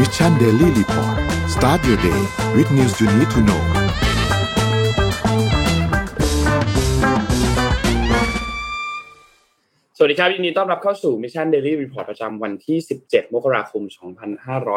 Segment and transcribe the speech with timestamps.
[0.00, 1.16] Mission Daily Report
[1.54, 2.20] start your day
[2.56, 3.62] with news you need to know
[9.96, 13.82] สวัสดีครับยินดีต้อนรับเข้าสู่ Mission Daily Report ประจำวันที่ 17 มกราคม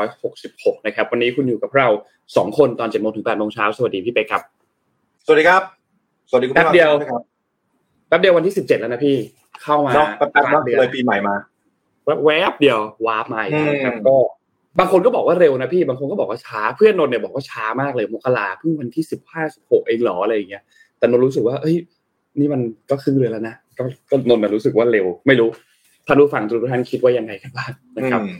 [0.01, 1.87] 2566 นะครับ วันนี้คุณอยู่กับเรา
[2.23, 4.41] 2 คนตอน7โมงถึง8โมงเช้า สวัสดีพี่เป๊กครับ
[5.25, 5.61] สวัสดีครับ
[6.29, 7.23] สวัสดีคุณแป๊บเดียวผู้ฟังครับ
[8.07, 9.15] แป๊บเดียววันที่ 17 แล้วนะพี่
[9.63, 11.35] เข้ามาเนาะแป๊บๆเนาะเดือนเลยปีใหม่มา
[12.25, 14.15] แวบๆเดียววาร์ปมาอีกแล้วนะครับอืมก็
[14.77, 19.03] บางคนก็บอกว่าเร็วนะพี่ บางคนก็บอกว่าช้า เพื่อนนนท์เนี่ยบอกว่าช้ามากเลยมกราเพิ่งวันที่
[19.35, 20.63] 15 16เองเหรออะไรอย่างเงี้ย
[20.97, 21.75] แต่นนท์รู้สึกว่าเอ้ย
[22.39, 25.49] นี่มันก็ครึ่งเดือนแล้วนะ ก็ก็นนท์น่ะรู้สึกว่าเร็ว ไม่รู้
[26.07, 28.39] ท่านผู้ฟังทุกท่านคิดว่ายังไงกันบ้างนะครับอืม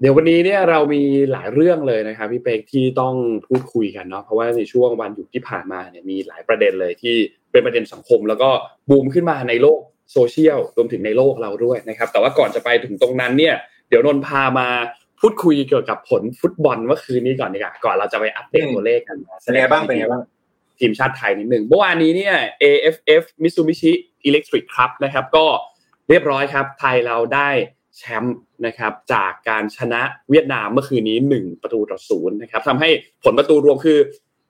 [0.00, 3.14] เดี๋ยววันนี้เนี่ยเรามีหลายเรื่องเลยนะครับพี่เป๊กที่ต้อง
[3.46, 7.14] พูดคุยกันเนาะ เพราะว่าในช่วงวันหยุดที่ผ่านมาเนี่ยมีหลายประเด็นเลยที่
[7.52, 8.50] เป็นประเด็นสังคม แล้วก็
[8.90, 9.80] บูมขึ้นมาในโลก
[10.12, 13.54] โซเชียลรวมถึงในโลกเราด้วยนะครับ แต่ว่าก่อนจะไปถึงตรงนั้นเนี่ย
[13.88, 14.68] เดี๋ยวนนท์พามา
[15.20, 20.22] พูดคุยเกี่ยวกับผลฟุตบอลเมื่อคืนนี้ก่อนดีกว่าก่อนเราจะไปอัปเดตตัวเลขกันนะเป็นไงบ้างเป็นไงบ้าง
[20.80, 23.92] ทีมชาติไทยนิดหนึ่งเมื่อวานนี้เนี่ย AFF Mitsubishi
[24.28, 25.46] Electric Cup นะครับก็
[26.08, 27.48] เรียบร้อยครับ ไทยเราได้
[27.96, 32.88] แชมป์นะครับจากการชนะเวียดนามเมื่อคืนนี้ 1 ประตูต่อศูนย์นะครับทำให้
[33.24, 33.98] ผลประตูรวมคือ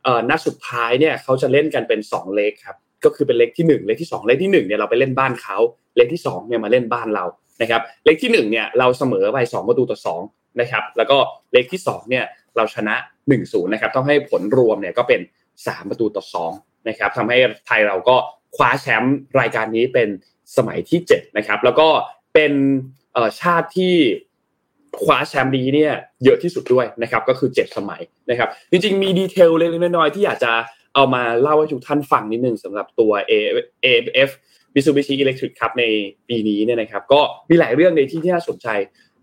[0.05, 5.57] เอ่อนัดสุดท้ายเนี่ยเขาจะเล่นกันเป็น 2 เลกครับก็คือเป็นเลกที่ 1 เลกที่ 2 เลกที่1เนี่ยเราไปเล่นบ้านเขา
[5.97, 7.25] เลกที่2เนี่ยมาเล่นบ้านเรา
[7.63, 11.19] นะครับเลกที่1เนี่ยเราเสมอไป2ประตูต่อ2นะครับแล้วก็
[11.53, 12.25] เลกที่2เนี่ย
[12.57, 12.95] เราชนะ
[13.35, 15.21] 1-0นะครับต้องให้ผลรวมเนี่ยก็เป็น
[15.55, 18.17] 3 ประตูต่อ2นะครับทำให้ไทยเราก็
[18.57, 20.09] คว้าแชมป์รายการนี้เป็น
[20.57, 21.89] สมัยที่7นะครับแล้วก็
[22.35, 22.53] เป็น
[23.41, 23.95] ชาติที่
[25.03, 25.93] คว้าแชมป์นี้เนี่ย
[26.25, 30.53] เยอะที่สุดด้วยนะครับก็คือ 7 สมัยนะครับจริงๆมีดีเทลเล็กๆน้อยๆที่อยากจะ
[30.95, 34.31] เอามาเล่าให้ทุกท่านฟังนิดนึงสำหรับตัว AFF
[34.75, 35.85] Mitsubishi Electric Cup ใน
[36.29, 38.69] ปีนี้เนี่ยนะครับ ก็มีหลายเรื่องในที่ที่น่าสนใจ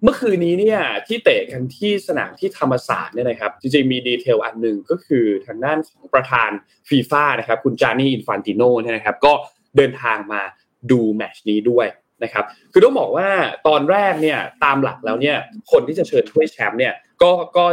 [0.04, 6.50] เมื่อคืนนี้เนี่ยที่เตะกันที่สนามที่ธรรมศาสตร์เนี่ยนะครับ จริงๆมีดีเทลอันหนึ่งก็คือทางด้านของประธาน
[6.90, 9.34] ฟีฟ่านะครับ คุณจานี่อินฟานติโนเนี่ยนะครับ ก็
[9.78, 10.42] เดินทางมา
[10.92, 11.88] ดูแมชนี้ด้วย
[12.24, 13.30] นะครับ คือต้องบอกว่า
[13.68, 15.38] ตอนแรกเนี่ยตามหลักแล้วเนี่ย
[15.72, 17.66] คนที่จะเชิญถ้วยแชมป์เนี่ยก็ก็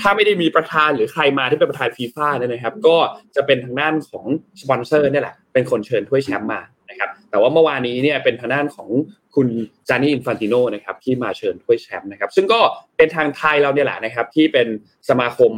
[0.00, 2.96] ถ้าไม่ได้มีประธานหรือใครมาที่เป็นประธานฟีฟ่าเนี่ยนะครับ ก็
[3.36, 4.26] จะเป็นทางด้านของ
[4.60, 6.60] สปอนเซอร์เนี่ยแหละเป็นคนเชิญถ้วยแชมป์มา
[6.92, 8.88] นะครับแต่ว่าเมื่อวานนี้เนี่ยเป็นทางด้านของ
[9.34, 9.48] คุณ
[9.88, 12.60] จานี่อินฟันติโนนะครับที่มาเชิญถ้วยแชมป์นะครับซึ่งก็
[12.96, 14.68] เป็นทางไทยเราเนี่ยแหละนะครับที่เป็น
[15.08, 15.52] สมาคม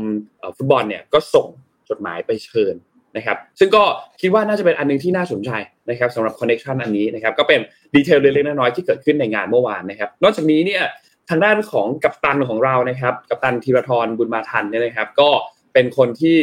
[0.56, 1.46] ฟุตบอลเนี่ยก็ส่ง
[1.88, 2.74] จดหมายไปเชิญ
[3.16, 3.82] นะครับซึ่งก็
[4.20, 5.50] คิดว่าน่าจะเป็นอันหนึงที่น่าสนใจ
[5.90, 7.60] นะครับสำหรับคอนเน t ชันอันนี้นะครับก็เป็น
[7.94, 10.82] detail เล็กๆน้อยๆที่เกิดขึ้นในงานเมื่อวานนะครับนอกจากนี้เนี่ย
[11.28, 15.30] ทางด้านของกัปตันของเรานะครับกัปตันธีราทรบุญมาทันเนี่ยนะครับก็
[15.72, 16.36] เป็นคนที่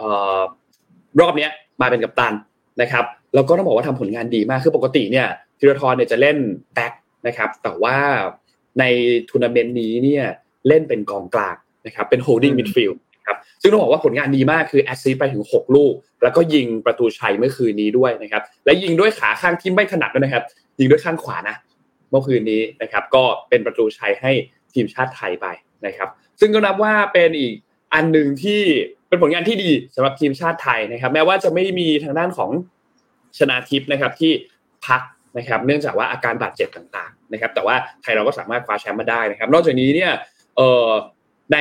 [0.00, 0.02] อ
[1.20, 1.48] รอบนี้
[1.80, 2.32] มาเป็นกัปตัน
[2.82, 3.04] นะครับ
[3.36, 5.26] แล้วก็ต้องบอกว่าทำผลงานดีมากคือปกติเนี่ย
[5.58, 6.36] ธีราทรเนี่ยจะเล่น
[6.74, 6.92] แบ็ค
[7.26, 7.96] นะครับ แต่ว่า
[8.78, 8.84] ใน
[9.30, 10.24] ทัวร์นาเมนต์นี้เนี่ย
[10.68, 12.96] เล่นเป็นกองกลางนะครับเป็น holding อืม midfield
[13.26, 20.44] ครับซึ่งต้องบอกว่าผลงานดีมากคือ assist ไปถึง 6 ลูก แล้วก็ยิงประตูชัยเมื่อคืนนี้ด้วยนะครับ และยิงด้วยขาข้างที่ไม่ถนัดด้วยนะครับ
[20.78, 21.56] ยิงด้วยข้างขวานะ
[22.10, 24.32] เมื่อคืนนี้นะครับ ก็เป็นประตูชัยให้
[24.74, 25.46] ทีมชาติไทยไป
[25.86, 26.08] นะครับ
[26.40, 27.54] ซึ่งก็นับว่าเป็นอีก
[27.94, 28.60] อันหนึ่งที่
[29.08, 32.50] เป็นผลงานที่ดีสำหรับทีมชาติไทยนะครับ แม้ว่าจะไม่มีทางด้านของ
[33.38, 34.32] ชนาทิพย์นะครับที่
[34.86, 35.02] พัก
[35.38, 40.12] นะครับเนื่องจากว่าอาการบาดเจ็บต่างๆนะครับแต่ว่าไทยเราก็สามารถคว้าแชมป์มาได้นะครับ นอกจากนี้เนี่ย
[40.56, 40.90] เอ่อ
[41.52, 41.58] ใน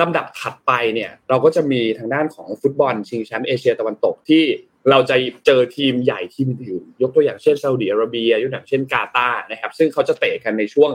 [0.00, 4.44] ลำดับถัดไปเนี่ยเราก็จะมีทางด้านของฟุตบอลชิงแชมป์เอเชียตะวันตกที่
[4.90, 5.16] เราจะ
[5.46, 10.90] เจอทีมใหญ่ทีมอื่นยกตัวอย่างเช่นซาอุดิอาระเบียยกตัวอย่างเช่นกาตาร์นะครับซึ่งเขาจะเตะกันในช่วง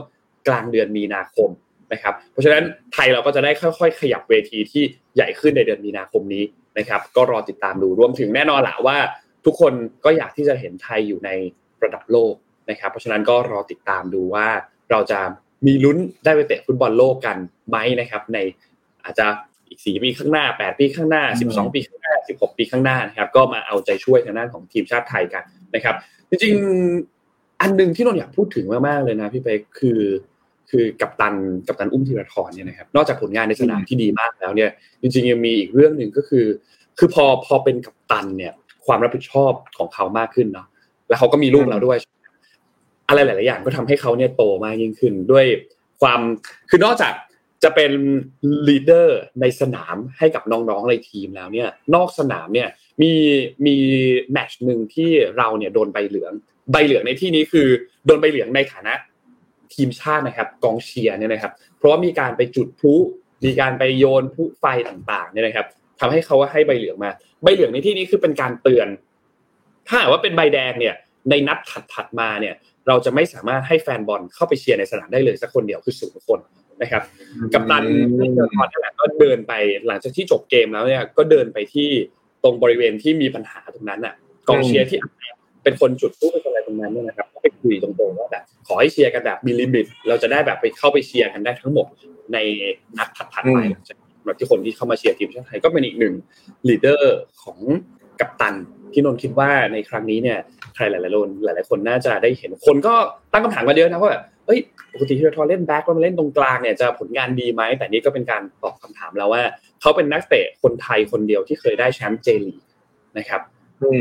[0.48, 1.50] กลางเดือนมีนาคม
[1.92, 4.82] นะครับเพราะฉะนั้นไทยเราก็จะได้ค่อย ๆ ขยับเวทีที่
[5.14, 6.44] ใหญ่ขึ้นในเดือนมีนาคมนี้
[6.78, 8.96] นะครับก็รอติดตามดูรวมถึงแน่นอนแหละว่า
[9.46, 9.72] ทุกคน
[10.04, 11.30] ก็อยากที่จะเห็นไทยอยู่ใน
[11.84, 12.34] ระดับโลก
[12.70, 14.46] นะครับ เพราะฉะนั้นก็รอติดตามดูว่า
[14.90, 15.20] เราจะ
[15.66, 17.36] มีลุ้นได้ไปเตะฟุตบอลโลกกัน
[17.68, 18.38] ไหมนะครับ ใน
[19.04, 19.26] อาจจะ
[19.68, 25.44] อีกสี่ปีข้างหน้าแปดปีข้างหน้าสิบสองปีข้างหน้าสิบหกปีข้างหน้านะครับ ก็มาเอาใจช่วยทางด้านของทีมชาติไทยกัน
[25.74, 25.94] นะครับ
[26.28, 30.00] จริงๆอันหนึ่งที่นนอยากพูดถึงมากๆเลยนะพี่เป๊กคือ
[30.70, 31.34] คือกัปตัน
[31.66, 34.70] กัปตันอุ้มธีรทรเนี่ยนะครับนอกจากผลงานในสนามที่ดีมากแล้วเนี่ย
[35.02, 36.46] จริงๆยังมีอีกเรื่องหนึ่งก็คือ
[36.98, 38.52] คือพอพอเป็นกัปตันเนี่ย
[38.86, 40.66] ความรับผิดชอบของเขามากขึ้นเนาะ
[41.08, 41.98] แล้วเขาก็มีลูกแล้วด้วย
[43.08, 45.46] อะไรหลาย ๆ อย่างก็ทำให้เขาเนี่ยโตมากยิ่งขึ้นด้วย
[46.00, 46.20] ความ
[46.70, 47.12] คือนอกจาก
[47.62, 47.92] จะเป็น
[48.68, 52.68] ลีดเดอร์ในสนามให้กับน้อง ๆ ในทีมแล้วเนี่ย นอกสนามเนี่ย
[53.02, 53.12] มี
[53.66, 53.76] มี
[54.32, 56.32] แมตช์หนึ่งที่เราเนี่ยโดนใบเหลือง
[56.72, 57.68] ใบเหลืองในที่นี้คือ
[58.06, 58.94] โดนใบเหลืองในฐานะ
[59.74, 62.94] ทีมชาตินะครับ กองเชียร์เนี่ยนะครับ เพราะมีการไปจุดพลุ
[63.44, 65.66] มีการไปโยนพลุไฟต่าง ๆ เนี่ยนะครับ
[66.04, 67.10] ทำให้เขาว่าให้ใบเหลืองมา
[67.42, 68.88] ใบเหลืองในที่นี้คือเป็นการเตือน
[69.88, 70.94] ถ้าหากว่าเป็นใบแดงเนี่ย
[71.30, 71.58] ในนัด
[71.92, 72.54] ถัดๆมาเนี่ย
[72.88, 76.40] เราจะไม่สามารถให้แฟนบอลเข้าไปเชียร์ในสนามได้เลยสักคนเดียวคือศูนย์คน
[76.82, 77.02] นะครับ
[77.54, 77.84] กับตัน
[78.34, 79.52] เทอร์ทอนนี่แหละก็เดินไป
[79.86, 81.88] หลังจากที่จบเกมแล้วเนี่ยก็เดินไปที่
[82.44, 84.14] ตรงบริเวณที่มีปัญหาตรงนั้นอะ
[84.48, 84.98] กองเชียร์ที่
[85.62, 91.86] เป็นคนจุดพลุเป็นอะไรตรงนั้นเนี่ยนะครับก็ไปคุยตรงๆว่าแบบขอให้เชียร์กันแบบมี limit เราจะได้แบบไปเข้าไปเชียร์กันได้ทั้งหมด
[92.32, 92.38] ใน
[92.98, 93.58] นัดถัดๆไป
[94.24, 96.14] แบบที่คนที่เข้ามาเชียร์ทีมชาติไทยก็เป็นอีกหนึ่ง
[96.68, 97.58] leader ของ
[98.20, 98.54] กัปตัน
[98.92, 100.38] ที่นนคิดว่าในครั้งนี้เนี่ย
[100.74, 102.94] ใครหลายๆคนหลายๆคนน่าจะได้เห็นคนก็
[103.32, 104.60] ตั้งคำถามมาเยอะนะว่าแบบเอ้ย
[104.92, 109.42] ปกติที่เราทอเล่นแบ็คแล้วมาเล่นตรงกลางเนี่ยจะผลงานดีไหมแต่นี่ก็เป็นการตอบคำถามแล้วว่า
[109.80, 112.56] เขาเป็นนักเตะคนไทยคนเดียวที่เคยได้แชมป์เจลี
[113.18, 113.40] นะครับ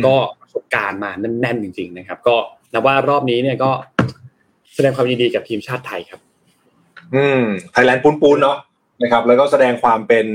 [0.06, 1.12] ก็ประสบการณ์มา
[1.42, 2.36] แน่นๆจริง ๆ นะครับ ก็
[2.74, 3.72] นับว่ารอบนี้เนี่ยก็
[4.74, 6.20] แสดงความยินดีกับทีมชาติไทยครับ
[7.16, 7.42] อืม
[7.72, 8.58] ไทยแลนด์ปูนๆเนาะ
[9.02, 10.28] นะครับ แล้วก็แสดงความเป็น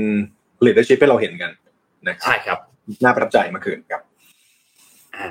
[0.65, 1.51] leadership ให้เราเห็นกัน
[2.07, 2.57] นะใช่ครับ
[3.03, 4.01] น่าประทับใจเมื่อคืนครับ
[5.15, 5.27] อ่า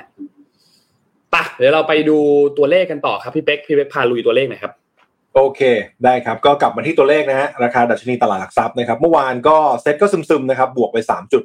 [1.33, 2.17] ปะเดี๋ยวเราไปดู
[2.57, 4.73] ตัวเลขกันต่อครับพี่เป๊กพี่เป๊กพาลุยตัวเลขหน่อยครับ
[5.35, 5.61] โอเค
[6.03, 11.43] ได้ครับ ก็กลับมาที่ตัวเลขนะฮะราคาดัชนีตลาดหลักทรัพย์นะครับ เมื่อวานก็เซ็ตก็ซึมๆนะครับ บวกไป3จุด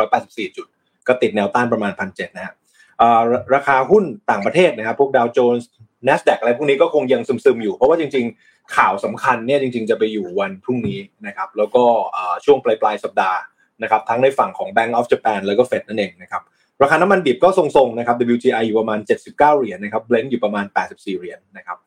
[0.00, 0.66] 1,684 จุด
[1.08, 2.54] ก็ติดแนวต้านประมาณพันเจ็ดนะฮะ
[3.54, 5.68] ราคาหุ้นต่างประเทศนะครับพวกดาวโจนส์
[6.08, 11.84] NASDAQ อะไรพวกนี้ก็คงยังซึมๆอยู่ เพราะว่าจริง ๆ ข่าวสำคัญเนี่ยจริง ๆ จะไปอยู่วันพรุ่งนี้นะครับแล้วก็
[12.44, 13.38] ช่วงปลายๆสัปดาห์
[13.82, 16.42] นะครับทั้งในฝั่งของ Bank of Japan แล้วก็ Fed นั่นเองนะครับ
[16.82, 21.78] ราคาน้ำมันดิบก็ทรงๆนะครับ WTI อยู่ประมาณ 79 เหรียญนะครับ Brent อยู่ประมาณ 84 เหรียญนะครับ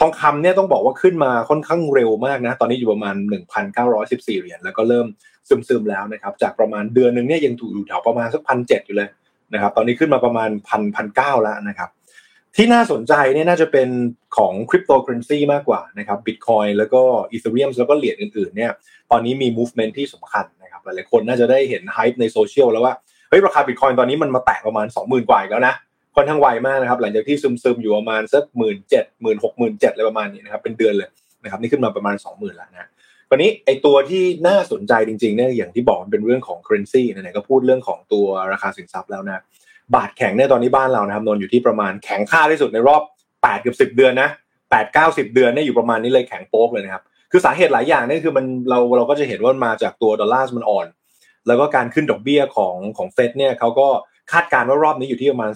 [0.00, 3.16] ทองคำเนี่ยต้องบอกว่าขึ้นมาค่อนข้างเร็วมากนะตอนนี้อยู่ประมาณ
[3.78, 5.06] 1,914 เหรียญแล้วก็เริ่ม
[5.48, 9.08] ซึมๆแล้วนะครับจากประมาณเดือนหนึ่งเนี่ยยังถูกอยู่แถวประมาณสักพันเอยู่เลย
[9.54, 11.90] นะครับตอนนี้ขึ้นมาประมาณพันพันเก้าแล้วนะครับ
[12.56, 13.88] ที่น่าสนใจเนี่ยน่าจะเป็น
[14.36, 17.02] ของคริปโตเคอร์เรนซีมากกว่านะครับบิตคอยน์แล้วก็
[17.32, 18.70] อีเธอเรียมแล้วก็เหรียญอื่นๆเนี่ย
[19.10, 22.94] ตอนนี้มี movement ที่สำคัญนะครับหลายๆคนน่าจะได้เห็น hype ในโซเชียลแล้วว่า
[23.28, 25.74] เฮ้ยราคาบิตคอยน์ตอนนี้มันมาแตะประมาณ 20,000 กว่าแล้วนะ
[26.16, 31.10] ค่อนข้างไวมากนะครับหลังจากที่ซึมๆอยู่ประมาณสักหมื่นเจ็ดหมื่นหกหมื่นเจ็ดอะไรประมาณนี้นะครับเป็นเดือนเลย
[31.42, 32.88] นะครับนี่ขึ้นมาประมาณ 20,000แล้วนะ
[33.32, 39.42] วันนี้ไอตัวที่น่าสนใจจริงๆเนี่ยอย่างที่บอกมันเป็นเรื่องของ currency ไหนๆก็พูดเรื่องของตัวราคาสินทรัพย์แล้วนะ
[39.94, 43.02] บาทแข็งเนี่ยตอนนี้บ้านเรานะครับนนอยู่ที่ประมาณแข็งค่าที่สุดในรอบ
[43.34, 50.86] 8กับ10 เดือนนะ8 9 0 เดือนเนี่ยอยู่ประมาณนี้เลยแข็งโป๊กเลยนะครับคือสาเหตุหลายอย่างนี่คือมันเราเราก็จะเห็นว่ามาจากตัวดอลลาร์มันอ่อน
[51.46, 53.88] แล้วก็การขึ้นดอกเบี้ยของของเฟดเนี่ยเขาก็
[54.32, 55.50] คาดการณ์ว่ารอบนี้อยู่ที่ประมาณ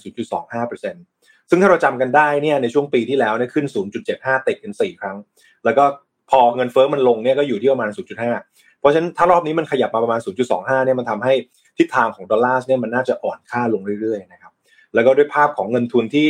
[0.72, 3.66] 0.25%ซึ่งถ้าเราจำกันได้เนี่ยในช่วงปีที่แล้วเนี่ยขึ้น
[4.06, 5.16] 0.75 ติดกัน4 ครั้ง
[5.64, 5.84] แล้วก็
[6.30, 7.90] พอเงินเฟ้อมันลงเนี่ยก็อยู่ที่ประมาณ
[8.34, 10.20] 0.5 เพราะฉะนั้นถ้ารอบนี้มันขยับมาประมาณ
[10.52, 11.34] 0.25 เนี่ยมันทำให้
[11.78, 14.52] ทิศทางของดอลลาร์เนี่ยมันน่าจะอ่อนค่าลงเรื่อยๆนะครับ
[14.94, 16.28] แล้วก็ด้วยภาพของเงินทุนที่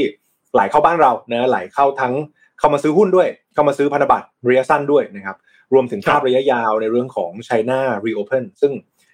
[0.53, 2.15] ไหลเข้าบ้านเรานะไหลเข้าทั้ง
[2.59, 5.37] เข้ามาซื้อหุ้นด้วย เข้ามาซื้อพันธบัตรระยะสั้นด้วยนะครับ
[5.73, 8.73] รวมถึงภาพระยะยาวในเรื่องของ China Reopen ซึ่ง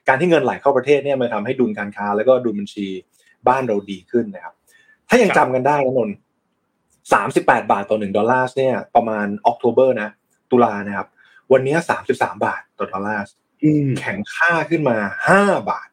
[0.09, 2.87] การที่เงินไหลเข้าประเทศเนี่ยมันทาให้ดุลการค้า แล้วก็ดุลบัญชี
[3.49, 4.55] บ้านเราดีขึ้นนะครับ
[5.09, 6.11] ถ้ายังจำกันได้นะนน
[7.13, 10.11] สามสิบแปดบาทต่อหนึ่งดอลลาร์เนี่ยประมาณออกโทเบอร์นะ
[10.53, 11.09] ตุลานะครับ
[11.53, 13.25] วันนี้สามสิบสามบาทต่อดอลลาร์
[13.99, 14.97] แข็งค่าขึ้นมา
[15.29, 15.89] ห้าบาท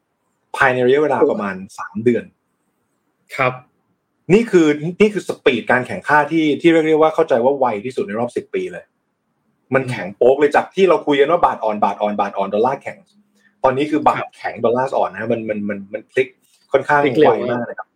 [0.58, 2.24] ภายในระยะเวลาประมาณสามเดือน
[3.36, 3.54] ครับ
[4.34, 4.68] นี่คือ
[5.02, 8.86] นี่คือสปีดการแข่งข้าที่ที่เรียกได้ว่าเข้าใจว่าไวที่สุดในรอบสิบปีเลย
[9.74, 12.98] มันแข็งโป๊กเลยจากที่เราคุยกันว่าบาทอ่อนบาทอ่อนบาทอ่อนดอลลาร์แข็ง
[13.64, 16.28] ตอนนี้คือบาทแข็งดอลลาร์อ่อนนะมันมันมันมันพลิก
[16.72, 17.87] ค่อนข้างไวมากนะครับ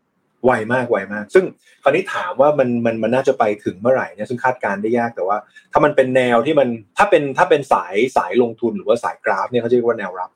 [0.46, 1.46] ไวมากไวมาก ซึ่ง
[1.84, 5.38] คราวนี้ถามว่ามันมันมันน่าจะไปถึงเมื่อไหร่เนี่ยซึ่งคาดการได้ยากแต่ว่า
[5.72, 6.68] ถ้ามันเป็นแนวที่มัน
[6.98, 10.30] ถ้าเป็นถ้าเป็นสายสายลงทุนหรือว่าสายกราฟเนี่ยเขาจะเรียกว่าแนวรับ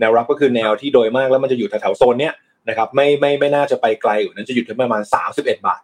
[0.00, 2.34] แนวรับก็คือแนวที่โดยมากแล้วมันจะอยู่แถวๆโซนเนี้ย
[2.68, 5.82] นะครับไม่ไม่ไม่น่าจะไปไกลอยู่นั้นจะอยู่ที่ประมาณ 31 บาท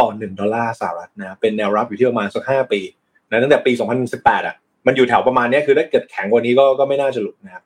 [0.00, 2.80] ต่อ 1 ดอลลาร์สหรัฐนะเป็นแนวรับอยู่ที่ประมาณสัก 5 ปี
[3.30, 3.72] นะตั้งแต่ปี
[4.10, 7.64] 2018 อะ มันอยู่แถวประมาณนี้คือถ้าเกิดแข็งกว่านี้ก็ก็ไม่น่าจะหลุดนะครับ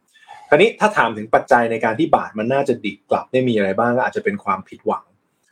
[0.48, 5.04] คราวนี้ถ้าถามถึงปัจจัยในการที่บาทมันน่าจะดิกลับได้มีอะไรบ้างก็อาจจะเป็นความผิดหวัง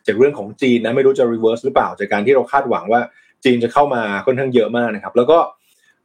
[0.06, 3.00] จากเรื่องของจีนนะไม่รู้จะ reverse หรือเปล่าจากการที่เราคาดหวังว่า
[3.44, 5.38] จีนจะเข้ามาค่อนข้างเยอะมากนะครับ แล้วก็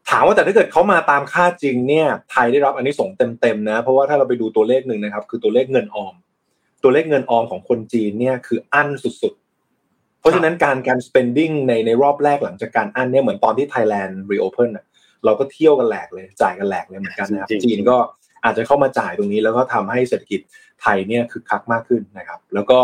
[0.10, 3.10] ถามว่าแต่ถ้าเกิดเขามาตามคาดจริงเนี่ยไทยได้รับอานิสงส์
[3.41, 6.13] เต็มๆนะ เพราะว่าถ้าเราไปดูตัวเลขหนึ่งนะครับ คือตัวเลขเงินออม
[6.84, 14.86] ตัวเลขเงินออมของคนจีนเนี่ยคืออั้นสุดๆ เพราะฉะนั้นการการ spending ในในรอบแรกหลังจากการอั้นเนี่ยเหมือนตอนที่ Thailand reopen อะ
[15.25, 17.98] เราก็เที่ยวกันแหลกเลยจ่ายกันแหลกเลยเหมือนกันนะครับจีนก็
[18.43, 20.41] อาจจะเข้ามาจ่ายตรงนี้แล้วก็ทำให้เศรษฐกิจ
[20.81, 22.79] ไทยเนี่ยคึกคักมากขึ้นนะครับ แล้วก็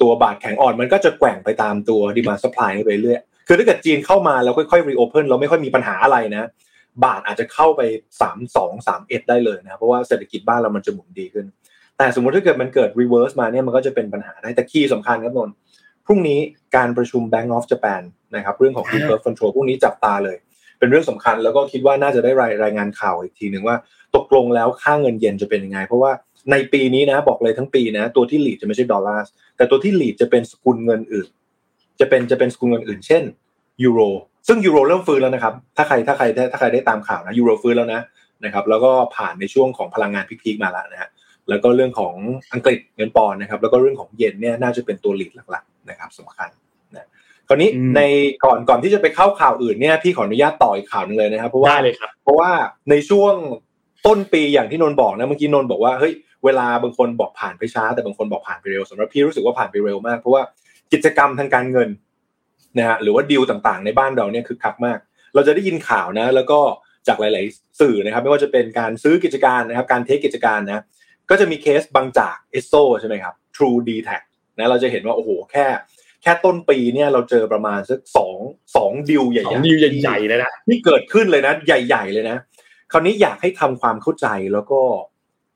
[0.00, 6.44] ตัวบาทแข็งอ่อนมันก็จะแกว่งไปตามตัว demand supply ไปเรื่อยคือถ้าเกิดจีนเข้ามาแล้วค่อยๆ reopen เราไม่ค่อยมีปัญหาอะไรนะ
[7.04, 7.80] บาทอาจจะเข้าไป
[8.20, 11.46] สามสองสามเอ็ดได้เลยนะเพราะว่าเศรษฐกิจบ้านเรามันจะหมุนดีขึ้น
[11.98, 15.50] แต่สมมติถ้าเกิดมันเกิด reverse มาเนี่ยมันก็จะเป็นปัญหาได้แต่ key สำคัญครับนน
[16.06, 16.40] พรุ่งนี้
[16.76, 18.02] การประชุม Bank of Japan
[18.36, 20.36] นะครับเรื่องของ Yield Curve Control พรุ่งนี้จับตาเลย
[20.80, 23.76] เป็นเรื่องสำคัญแล้วก็คิดว่าน่าจะได้รายรายงานข่าวอีกทีหนึ่งว่า
[24.16, 26.12] ตกลงแล้วค่าเงินเยนจะเป็นยังไง เพราะว่า
[26.50, 29.24] ในปีนี้นะบอกเลยทั้งปีนะ ตัวที่หลีดจะไม่ใช่ดอลลาร์
[29.56, 31.28] แต่ตัวที่หลีดจะเป็นสกุลเงินอื่น
[32.00, 33.22] จะเป็นจะเป็นสกุลเงินอื่น เช่น
[33.84, 34.00] ยูโร
[34.48, 38.00] ซึ่งยูโรเริ่มฟื้นแล้วนะครับ ถ้าใครถ้าใครถ้าใครได้ตามข่าวนะยูโรฟื้นแล้วนะ
[38.44, 41.10] นะครับ แล้วก็ผ่านในช่วงของพลังงานพีคๆมาแล้วนะฮะ
[41.48, 42.14] แล้วก็เรื่องของ
[42.52, 46.48] อังกฤษเงินปอนนะครับ แล้วก็เรื่องของเยนเนี่ยน่าจะเป็นตัวหลีดหลักๆนะครับสำคัญ
[47.50, 48.00] ราวนี้ใน
[48.44, 52.50] ก่อนก่อนที่จะไปเข้าข่าวอื่นเนี่ยพี่ขออนุญาตต่ออีกข่าวหนึงเลยนะครับเพราะว่าได้เลยครับเพราะว่า
[52.90, 53.34] ในช่วง
[54.06, 56.12] ต้นปีอย่างที่นนท์บอกนะเมื่อกี้นนท์บอกว่าเฮ้ย
[56.44, 60.42] เวลาบางคนบอกผ่านไปช้า แต่บางคนบอกผ่านไปเร็วสำหรับพี่รู้สึกว่าผ่านไปเร็วมากเพราะว่า
[60.92, 61.88] กิจกรรมทางการเงิน
[62.78, 64.98] นะฮะหรือว่าดีลต่างๆ ในบ้านเราเนี่ยคือคักมาก
[65.34, 66.60] เราจะได้ยินข่าวนะ แล้วก็
[67.08, 70.84] จากหลาย ๆ สื่อนะครับ ไม่ว่าจะเป็นการซื้อกิจการนะครับ การเทคกิจการนะ
[71.30, 74.22] ก็จะมีเคสบางจากเอสโซใช่ไหมครับ True d t a c
[74.56, 75.66] นะเราจะเห็นว่าโอ้โหแค่
[76.22, 78.36] แค่ต้นปีเนี่ยเราเจอประมาณสักสอง
[78.76, 82.36] สองดิวใหญ่สองๆดิวใหญ่ๆเลยนะที่เกิดขึ้นเลยนะ ใหญ่ ๆ เลยนะ
[82.92, 84.80] คราวนี้อยากให้ทำความเข้าใจแล้วก็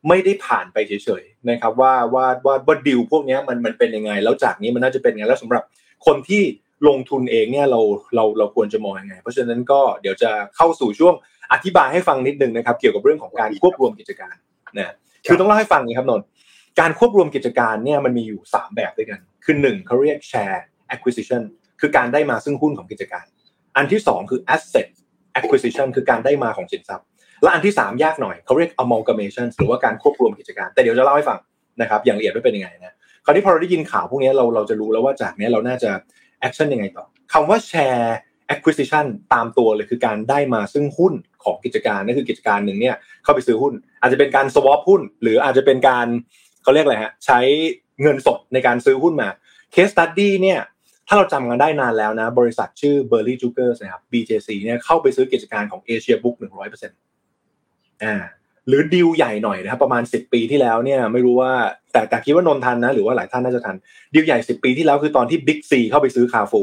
[0.08, 5.62] ไม่ได้ผ่านไปเฉยๆนะครับ ว่าว่าว่าว่าดิวพวกเนี้ยมันมันเป็นยังไง แล้วจากนี้มันน่าจะเป็นยังไงแล้วสำหรับ
[6.06, 6.42] คนที่
[6.88, 7.80] ลงทุนเองเนี่ยเรา
[8.14, 11.14] เราเราควรจะมองยังไง เพราะฉะนั้นก็เดี๋ยวจะเข้าสู่ช่วง
[11.52, 14.34] อธิบายให้ฟังนิดนึงนะครับ เกี่ยวกับเรื่องของการควบรวมกิจการ
[14.78, 14.94] นะ
[15.26, 16.26] คือต้องเล่าให้ฟังอย่างนี้ครับนนท์
[16.80, 20.58] การควบรวมกิจการเนี่ยมันมีอยู่ 3 แบบด้วยกัน คือหนึ่งเขาเรียก share
[20.94, 21.42] acquisition
[21.80, 23.24] คือการได้มาซึ่งหุ้นของกิจการ
[23.76, 24.88] อันที่สองคือ asset
[25.38, 27.06] acquisition คือการได้มาของสินทรัพย์
[27.42, 31.38] และอันที่สามยากหน่อยเขาเรียก amalgamation หรือว่าการควบรวมกิจการ แต่เดี๋ยวจะเล่าให้ฟัง
[31.80, 32.92] นะครับอย่างละเอียดว่าเป็นยังไงนะ
[33.24, 35.90] คราวนี้พอเราได้ยินข่าวพวกนี้เราเราจะรู้แล้วว่าจากนี้เราน่าจะ
[36.46, 38.08] action ยังไงต่อคำว่า share
[38.54, 46.06] acquisition ตามตัวเลยคือการได้มาซึ่งหุ้นของกิจการนั่นคือกิจการหนึ่งเนี่ยเข้าไปซื้อหุ้น อาจจะเป็นการ swap หุ้น หรืออาจจะเป็นการ
[46.62, 47.40] เขาเรียกอะไรฮะใช้
[48.02, 49.28] เงินสดในการซื้อหุ้นมา
[49.74, 50.60] case study เนี่ย
[51.08, 55.80] ถ้าเราจำกันได้นานแล้วนะ บริษัทชื่อ b u r l y j u g e r s นะครับ BJC เนี่ยเข้าไปซื้อกิจการของ
[55.88, 58.14] Asia Book 100%อ่า
[58.68, 61.52] หรือดีลใหญ่หน่อยนะครับประมาณ 10 ปีที่แล้วเนี่ยไม่รู้ว่า
[61.92, 63.76] แต่แต่คิดว่านนทันนะ หรือว่าหลายท่านน่าจะทัน
[64.14, 66.62] ดีลใหญ่ 10 ปีที่แล้วคือตอนที่ Big C เข้าไปซื้อคาฟู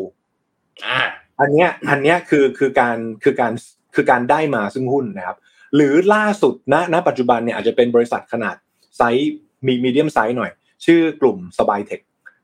[0.85, 0.99] อ่า
[1.39, 3.53] อันเนี้ยอันเนี้ยคือคือการคือการ
[3.95, 5.37] คือการได้มาซึ่งหุ้นนะครับ
[5.75, 8.55] หรือล่าสุดณณปัจจุบันเนี่ยอาจจะเป็นบริษัทขนาด
[8.97, 9.31] ไซส์
[9.65, 10.51] มี medium size หน่อย
[10.85, 12.01] ชื่อกลุ่มสบายเทค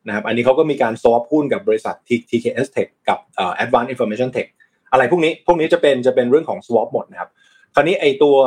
[0.08, 1.96] นะครับอันนี้เขาก็มีการ swap หุ้นกับบริษัท
[2.30, 4.48] TKS Tech กับเออ Advanced Information Tech
[4.92, 7.30] อะไรพวกนี้พวกนี้จะเป็นจะเป็นเรื่องของ swap หมดนะครับ
[7.74, 8.38] คราวนี้ไอตัว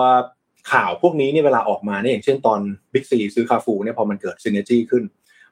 [0.73, 2.61] ข่าวพวกนี้เนี่ยเวลาออกมาเนี่ยอย่างเช่นตอน
[2.93, 5.05] Big C ซื้อคาร์ฟูร์เนี่ยพอมันเกิด synergy ขึ้น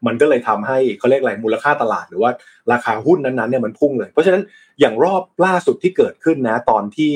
[0.06, 2.30] มันก็เลยทำให้เขาเรียกอะไรมูลค่าตลาดหรือว่า
[2.72, 4.42] ราคาหุ้นนั้นๆเนี่ยมันพุ่งเลย เพราะฉะนั้น
[4.80, 7.12] อย่างรอบล่าสุดที่เกิดขึ้นนะตอนที่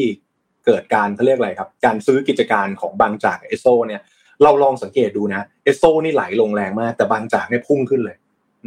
[0.66, 4.02] เกิดการเขาเรียกอะไรครับการซื้อกิจการของบางจากเอโซเนี่ย
[4.42, 8.16] เราลองสังเกตดูนะเอสโซนี่ไหลลงแรงมาก แต่บางจากเนี่ยพุ่งขึ้นเลย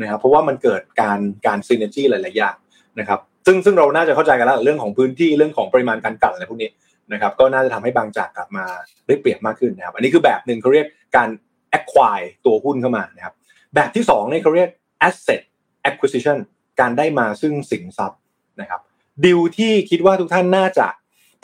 [0.02, 2.56] นะครับเพราะว่ามันเกิดการการซีเนจีหลาย ๆ อย่าง
[3.00, 6.70] นะครับซึ่งซึ่งเราน่าจะเข้าใจกันแล้วเรื่องของพื้นที่เรื่องของปริมาณการกลั่นอะไรพวกนี้
[7.14, 8.66] นะครับก็น่าจะทำให้บางจากกลับมา
[9.08, 11.30] ได้เปรียบมากขึ้นนะครับอันนี้คือแบบหนึ่งเขาเรียกการ
[11.78, 13.34] acquire ตัวหุ้นเข้ามานะครับ
[13.76, 14.70] แบบที่สองเนี่ยเขาเรียก
[15.08, 15.42] asset
[15.90, 16.38] acquisition
[16.80, 18.20] การได้มาซึ่งสินทรัพย์
[18.62, 18.82] นะครับ
[19.26, 20.88] ดิวที่คิดว่าทุกท่านน่าจะ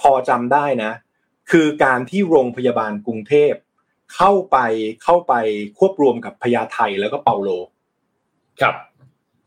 [0.02, 0.92] พอจำได้นะ
[1.52, 3.54] คือการที่โรงพยาบาลกรุงเทพ
[4.16, 4.58] เข้าไป
[5.04, 5.34] เข้าไป
[5.78, 7.50] ควบรวมกับพญาไทแล้วก็เปาโล
[8.62, 8.76] ครับ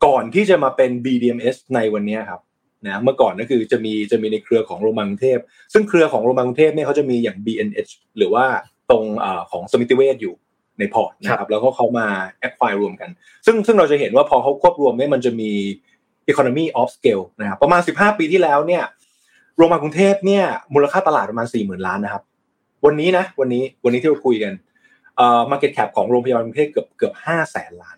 [0.05, 2.41] ก่อนที่จะมาเป็น BDMS ในวันนี้ครับ
[2.85, 5.39] นะเมื่อก่อนก็คือจะมีจะมีในเครือของโรงพยาบาลกรุงเทพ
[5.73, 8.45] ซึ่งเครือของโรงพยาบาลกรุงเทพเนี่ยเขาจะมีอย่าง BNH หรือว่า
[8.89, 10.35] ตรงเอ่อของสมิติเวชอยู่
[10.79, 12.07] ในพอร์ตนะครับแล้วก็เขามา
[12.47, 13.09] acquire รวมกัน
[13.45, 15.51] ซึ่งซึ่งเราจะเห็นว่าพอเขาควบรวมเนี่ยมันจะมี
[16.31, 18.83] economy of scale นะครับประมาณ 15 ปีที่แล้วเนี่ย
[19.57, 22.23] โรงพยาบาลกรุงเทพเนี่ยมูลค่าตลาดประมาณ 40,000 ล้านนะครับ
[22.85, 24.53] วันนี้นะ วันนี้วันนี้ที่เราคุยกัน
[25.17, 27.97] เอ่อ market cap ของโรงพยาบาลกรุงเทพเกือบเกือบ5แสนล้าน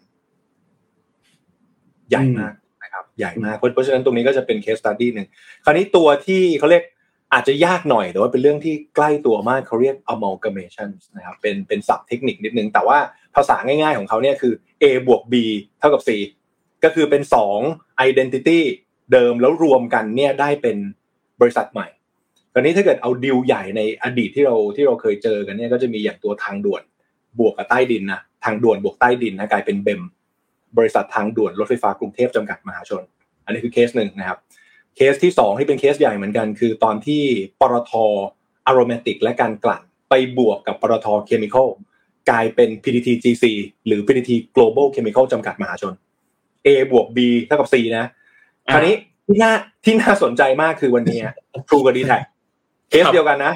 [2.10, 2.54] ใหญ่มาก
[2.84, 5.28] นะครับ ใหญ่มากเพราะเพราะฉะนั้นตรงนี้ก็จะเป็น case study หนึ่ง
[5.64, 6.84] คราวนี้ตัวที่เขาเรียก
[7.34, 12.98] อาจจะยากหน่อยแต่ว่าเป็นเรื่องที่ใกล้ตัวมากเขาเรียก amalgamation นะครับเป็นเป็นศัพท์เทคนิคนิดนึง แต่ว่า
[13.36, 15.34] ภาษาง่ายๆของเขาเนี่ยคือ A บวก B
[15.80, 16.10] เท่ากับ C
[16.84, 17.22] ก็คือเป็น
[17.62, 18.60] 2 identity
[19.12, 20.78] เดิมแล้วรวมกันเนี่ยได้เป็น
[21.42, 21.97] บริษัทใหม่ค
[22.58, 26.82] ราวนี้ถ้าเกิดเอาดิวใหญ่ในอดีตที่เราที่เราเคยเจอกันเนี่ยก็จะมีอย่างตัวทางด่วน
[27.40, 30.02] บวกกับใต้ดินนะทางด่วนบวกใต้ดินนะกลายเป็นเบม
[30.78, 33.04] บริษัททางด่วนรถไฟฟ้ากรุงเทพจำกัดมหาชน
[33.46, 34.38] อันนี้คือเคสหนึ่งนะครับ
[34.96, 37.24] เคสที่สองที่เป็นเคสใหญ่เหมือนกัน คือตอนที่
[37.60, 37.92] ปตท
[38.68, 41.70] อาร m มติกและการกลั่นไปบวกกับปตทเคมีคอล
[42.30, 43.44] กลายเป็น PTTGC
[43.88, 45.94] หรือ PTT Global Chemical จำกัดมหาชน
[46.66, 48.06] A บวก B เท่ากับ C นะ
[48.74, 48.96] คราวนี้
[49.28, 49.54] ที่น่า
[49.86, 51.20] ที่น่าสนใจมากคือวันนี้
[51.68, 52.12] True กับ d t แท
[52.90, 53.54] เคสเดียวกันนะ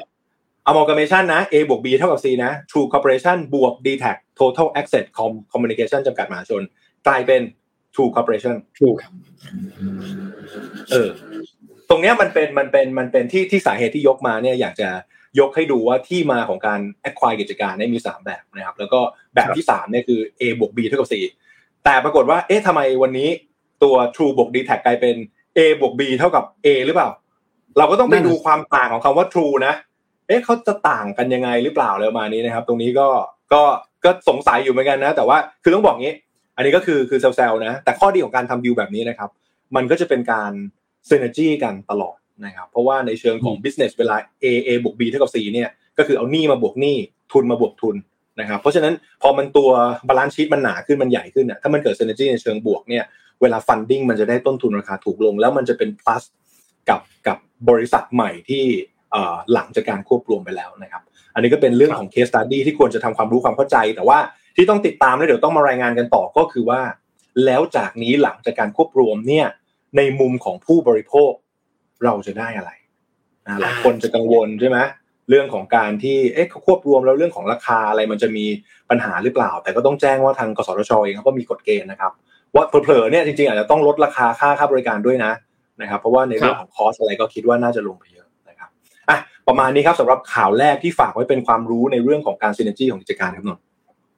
[0.70, 4.16] amalgamation นะ A บวก B เท่ากับ C นะ True Corporation บวก d t a c
[4.40, 6.62] Total Access Com Communication จำกัดมหาชน
[7.08, 7.42] กลายเป็น
[7.94, 9.12] True Corporation ถูกครับ
[10.92, 11.10] เออ
[11.90, 14.90] ตรงเนี้ยมันเป็นมันเป็นมันเป็นที่ที่สาเหตุที่ยกมาเนี่ยอยากจะ
[15.40, 19.00] ยกให้ดูว่าที่มาของการ acquire กิจการเนี่ยมีสามแบบนะครับ แล้วก็
[19.36, 21.16] แบบที่สามเนี่ยคือ A บวก B เท่ากับ C
[21.84, 23.30] แต่ปรากฏว่าเอ๊ะทำไมวันนี้
[23.84, 25.16] ตัว True บวก d t แทกลายเป็น
[25.58, 27.10] A บวก B เท่ากับ A หรือเปล่า
[27.78, 29.74] เราก็ต้องไปดูความต่างของคำว่า true นะ
[30.28, 33.08] เอ๊ะเขาจะต่างกันยังไงหรือเปล่าเลยมานี้นะครับ ตรงนี้ก็
[33.54, 33.62] ก็
[34.06, 36.14] ก็สงสัยอยู่เหมือนกันนะ แต่ว่าคือต้องบอกงี้
[36.56, 39.30] อันนี้ก็คือคือเซลล์นะ แต่ข้อดีของการทำดิวแบบนี้นะครับ
[39.76, 40.52] มันก็จะเป็นการ
[41.08, 46.96] synergy กันตลอดนะครับ เพราะว่าในเชิงของ business เวลา A A บวก B เท่ากับ C เนี่ย ก็คือเอาหนี้มาบวกหนี้
[47.32, 47.96] ทุนมาบวกทุน
[48.40, 49.70] นะครับ เพราะฉะนั้นพอมันตัว
[50.08, 53.04] balance sheet มันหนาขึ้น มันใหญ่ขึ้นอะถ้ามันเกิด synergy ในเชิงบวกเนี่ย
[53.42, 56.24] เวลา funding มันจะได้ต้นทุนราคาถูกลง แล้วมันจะเป็น plus
[56.90, 57.38] กับกับ
[57.70, 58.64] บริษัทใหม่ที่
[59.54, 61.02] หลังจากการควบรวมไปแล้วนะครับ
[61.34, 64.20] อันนี้ก็เป็นเรื่องของ case study ที่ควรจะทำความรู้ความเข้าใจ แต่ว่า
[64.56, 66.82] ที่ต้องติดตามแล้วเดี๋ยวต้องมารายงานกันต่อก็คือว่า
[67.46, 69.48] แล้วจากนี้หลังจากการควบรวมเนี่ย
[69.98, 71.32] ในมุมของผู้บริโภค
[72.04, 72.72] เราจะได้อะไร
[73.62, 74.80] หลายคนจะกังวลใช่ไหม
[75.30, 78.46] เรื่องของการที่เอ๊ะควบรวมแล้วเรื่องของราคาอะไรมันจะมี
[78.90, 82.12] ปัญหาหรือเปล่า แต่ก็ต้องแจ้งว่าทางกสทชเองเขาก็มีกฎเกณฑ์นะครับ
[82.56, 85.32] ว่าเผลอๆเนี่ยจริงๆอาจจะต้องลดราคาค่าค่าบริการด้วยนะ
[85.82, 88.70] นะครับ เพราะว่าในเรื่องของคอสอะไรก็คิดว่าน่าจะลงไปเยอะนะครับ
[89.10, 93.60] อะประมาณนี้ครับสำหรับข่าวแรกที่ฝากไว้เป็นความรู้ในเรื่องของการซีเนจี้ของกิจการครับนน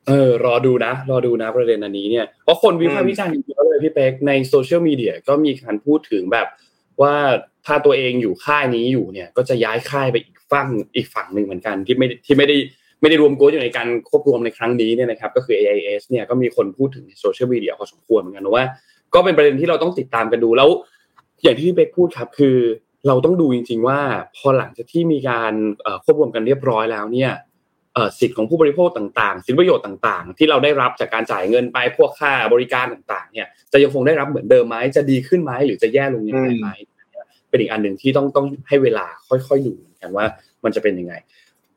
[0.08, 6.48] เออรอดูนะ รอดูนะประเด็นอันนี้เนี่ยเพราะคนวิพากษ์วิจารณ์เยอะเลยพี่เป๊กในโซเชียลมีเดียก็มีการพูดถึงแบบ
[7.02, 7.16] ว่า
[7.66, 12.58] ถ้าตัวเองอยู่ค่ายนี้อยู่เนี่ย ก็จะย้ายค่ายไปอีกฝั่งอีกฝั่งหนึ่งเหมือนกันที่ไม่ที่ไม่ได้
[13.02, 18.64] ไม่ได้รวมโกอยู่ในการควบรวมในครั้งนี้เนี่ยนะครับก็คือ AIS เนี่ยก็มีคนพูดถึงในโซเชียลมีเดียพอสมควรเหมือนกันว่า
[19.14, 20.70] ก็เป็นประเด็นที่เราต้องติดตามกันดูแล้ว
[21.44, 22.58] อย่างที่พี่เป๊กพูดครับคือ
[23.08, 24.00] เราต้องดูจริง ๆ ว่า
[24.38, 25.54] พอหลังจากที่มีการ
[26.04, 27.32] ควบรวมกันเรียบร้อยแล้วเนี่ย
[28.20, 36.68] สิทธิ์ของผู้บริโภคต่างๆ สิทธิประโยชน์ต่างๆ ที่เราได้รับจากการจ่ายเงินไปพวกค่าบริการต่างๆ เนี่ยจะยังคงได้รับเหมือนเดิมไหมจะดีขึ้นไหมหรือจะแย่ลงยังไงไหม
[37.50, 40.26] เป็นอีกอันหนึ่งที่ต้องต้องให้เวลาค่อยๆดูกันว่า
[40.64, 41.14] มันจะเป็นยังไง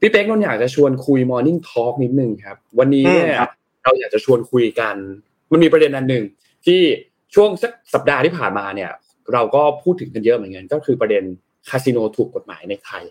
[0.00, 3.38] พี่เป๊กนนอยากจะชวนคุย Morning Talk นิดนึงครับ วันนี้เนี่ย
[3.84, 4.96] เราอยากจะชวนคุยกัน
[5.52, 6.24] มันมีประเด็นอันหนึ่ง
[6.66, 6.80] ที่
[7.34, 8.90] ช่วงสักสัปดาห์ที่ผ่านมาเนี่ย
[9.32, 11.24] เราก็พูดถึงกันเยอะเหมือนกันก็คือประเด็น
[11.68, 13.04] คาสิโนถูกกฎหมายในไทย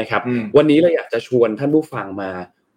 [0.00, 0.22] นะครับ
[0.56, 2.30] วันนี้เราอยากจะชวนท่านผู้ฟังมา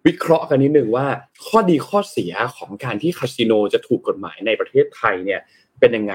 [0.06, 1.06] วิเคราะห์กันนิดหนึ่งว่า
[1.46, 5.40] ข้อดีข้อเสียของการที่คาสิโนจะถูกกฎหมายในประเทศไทยเนี่ย
[5.80, 6.14] เป็นยังไง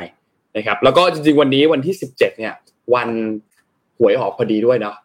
[0.58, 2.54] นะครับ แล้วก็จริงๆวันนี้วันที่สิบเจ็ดเนี่ย
[2.96, 3.10] วัน
[3.98, 4.96] หวยออกพอดีด้วยเนาะ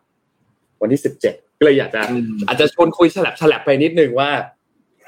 [0.82, 2.02] วันที่สิบเจ็ดก็เลยอยากจะ
[2.46, 4.30] อาจจะชวนคุยฉลับฉลับไปนิดนึงว่า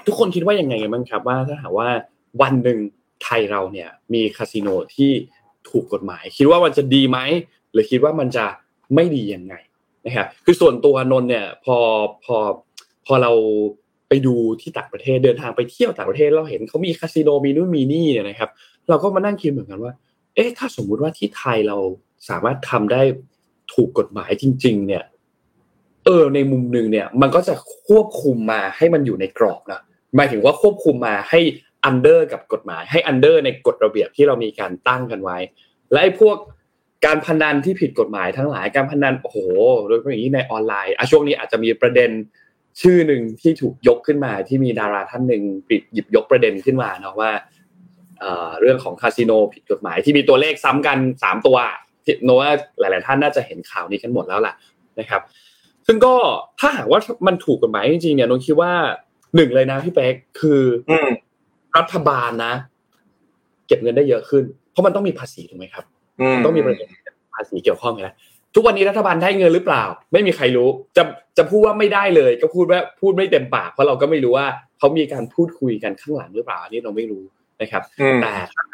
[0.07, 1.88] ทุกคนคิดว่ายังไงบ้างครับว่าถ้าหากว่า
[2.42, 2.79] วันหนึ่ง
[3.23, 5.11] ไทยเราเนี่ยมีคาสิโนที่
[5.70, 7.18] ถูกกฎหมาย คิดว่ามันจะดีไหม
[7.72, 8.46] หรือคิดว่ามันจะ
[8.94, 9.55] ไม่ดียังไง
[10.07, 11.76] นะครับคือส่วนตัวนนเนี่ยพอ
[12.24, 12.37] พอ
[13.07, 13.33] พอเรา
[14.09, 18.50] ไปดูที่ต่างประเทศเดินทางไปเที่ยวต่างประเทศเราเห็นเขามีคาสิโนมีนู่นมีนี่เนี่ยนะครับ
[18.88, 19.92] เราก็มานั่งคิดเหมือนกันว่า
[20.35, 21.79] เอ๊ะถ้าสมมุติว่าที่ไทยเรา
[22.29, 23.02] สามารถทำได้
[23.74, 25.05] ถูกกฎหมายจริง ๆ เนี่ย
[26.05, 27.55] เออ ในมุมหนึ่งเนี่ย มันก็จะ
[27.87, 29.81] ควบคุมมาให้มันอยู่ในกรอบนะ
[30.16, 31.40] หมายถึงว่าควบคุมมาให้
[31.87, 35.38] under กับกฎหมาย ให้ under ในกฎระเบียบที่เรามีการตั้งกันไว้
[35.92, 36.37] และไอ้พวก
[37.07, 39.38] การพนันที่ผิดกฎหมายทั้งหลายการพนันโอ้โห
[39.88, 42.11] โดยเฉพาะอย่างนี้ในออนไลน์อะช่วงนี้อาจจะมีประเด็น
[42.81, 47.31] ชื่อหนึ่งที่ถูกยกขึ้นมาที่มีดาราท่านหนึ่งปิดหยิบยกประเด็นขึ้นมาเนาะว่า
[48.61, 51.57] เรื่องของคาสิโนผิดกฎหมายที่มีตัวเลขซ้ำกันสามตัว
[52.25, 54.55] เนาะว่าหลาย ๆ ท่านน่าจะเห็นข่าวนี้กันหมดแล้วล่ะ
[55.01, 55.22] นะครับ
[55.87, 56.14] ซึ่งก็
[56.61, 58.72] ถ้าหากว่ามันถูกกฎหมายจริงๆเนี่ยนนคิดว่า
[59.37, 60.61] หนึ่งเลยนะพี่เป๊กคือ
[61.77, 62.55] รัฐบาลนะ
[63.67, 65.85] เก็บเงินได้เยอะขึ้น เพราะมันต้องมีภาษีถูกไหมครับ
[66.45, 66.89] ต้องมีประเด็น
[67.35, 68.15] ภาษีเกี่ยวข้องนะ
[68.55, 71.03] ทุกวันนี้รัฐบาลได้เงินหรือเปล่า ไม่มีใครรู้จะ
[71.39, 74.47] จะพูดว่าไม่ได้เลย ก็พูดว่าพูดไม่เต็มปากเพราะเราก็ไม่รู้ว่า
[74.79, 77.25] เขามีการพูดคุยกันข้างหลังหรือเปล่าอันนี้เราไม่รู้
[77.62, 77.83] นะครับ
[78.23, 78.33] แต่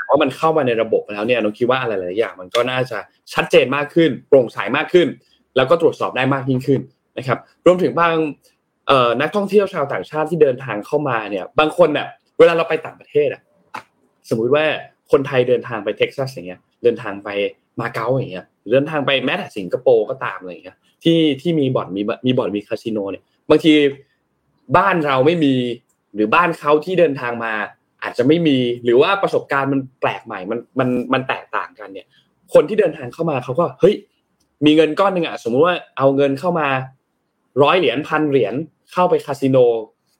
[0.09, 2.99] ว่ามันเข้ามาในระบบแล้วเนี่ยเราคิดว่าอะไรหลายอย่าง มันก็น่าจะ
[3.33, 5.09] ชัดเจนมากขึ้น โปร่งใสมากขึ้น
[5.57, 6.81] แล้วก็ตรวจสอบได้มากยิ่งขึ้น
[7.19, 8.15] นะครับ รวมถึงบาง
[9.21, 12.07] นักท่องเที่ยวชาวต่างชาติที่เดินทางเข้ามาเนี่ย บางคนเนี่ย
[12.39, 13.43] เวลาเราไปต่างประเทศอะ
[14.29, 14.65] สมมุติว่า
[15.13, 17.29] คนไทยเดินทางไปเท็กซัสอย่างเงี้ย เดินทางไป
[17.81, 23.73] มาเก๊าอย่างเงี้ยเดินทางไปแม้แต่สิงคโปร์ก็ตามอะไรอย่างเงี้ยที่ที่มีบ่อนมีมีบ่อนมีคาสิโนเนี่ยบางที
[24.77, 25.55] บ้านเราไม่มี
[26.15, 27.53] หรือบ้านเขาที่เดินทางมา
[28.03, 32.07] อาจจะไม่มีหรือว่าประสบการณ์มันแปลกใหม่มันมันมันแตกต่างกันเนี่ย
[32.55, 33.95] คนที่เดินทางเข้ามาเขาก็เฮ้ย
[34.65, 36.69] มีเงินก้อนหนึ่งอะสมมุติว่าเอาเงินเข้ามา
[37.63, 38.55] ร้อยเหรียญพันเหรียญ
[38.93, 39.57] เข้าไปคาสิโน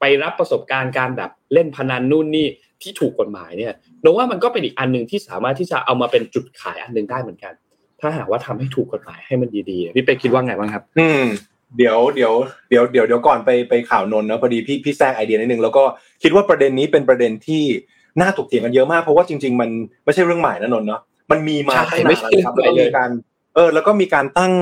[0.03, 2.47] ไปรับประสบการณ์การแบบเล่นพนันนู่นนี่
[2.83, 7.53] ที่ถูกกฎหมายเนี่ยนว่ามันก็เป็นอีกอันหนึ่งที่สามารถที่จะเอามาเป็นจุดขายอันหนึ่งได้เหมือนกัน
[8.01, 11.25] ถ้าหากว่าทำให้ถูกกฎหมายให้มันดีๆพี่เป๊กคิดว่าไงบ้างครับ อืม
[11.77, 12.33] เดี๋ยวเดี๋ยว
[12.69, 15.85] เดี๋ยวเดี๋ยวเดี๋ยวก่อนไปไปข่าวนนนะพอดีพี่พี่แซงไอเดียนิดนึงแล้วก็
[16.23, 17.65] คิดว่าประเด็นนี้เป็นประเด็นที่
[18.21, 19.71] น่าถกเถียงกันเยอะมากเพราะว่าจริง ๆ มัน
[20.05, 23.11] ไม่ใช่เรื่องใหม่นะนนเนาะมันมีมาตั้งนานแล้วครับแล้วก็มีการ
[23.55, 24.53] เออแล้วก็มีการตั้ง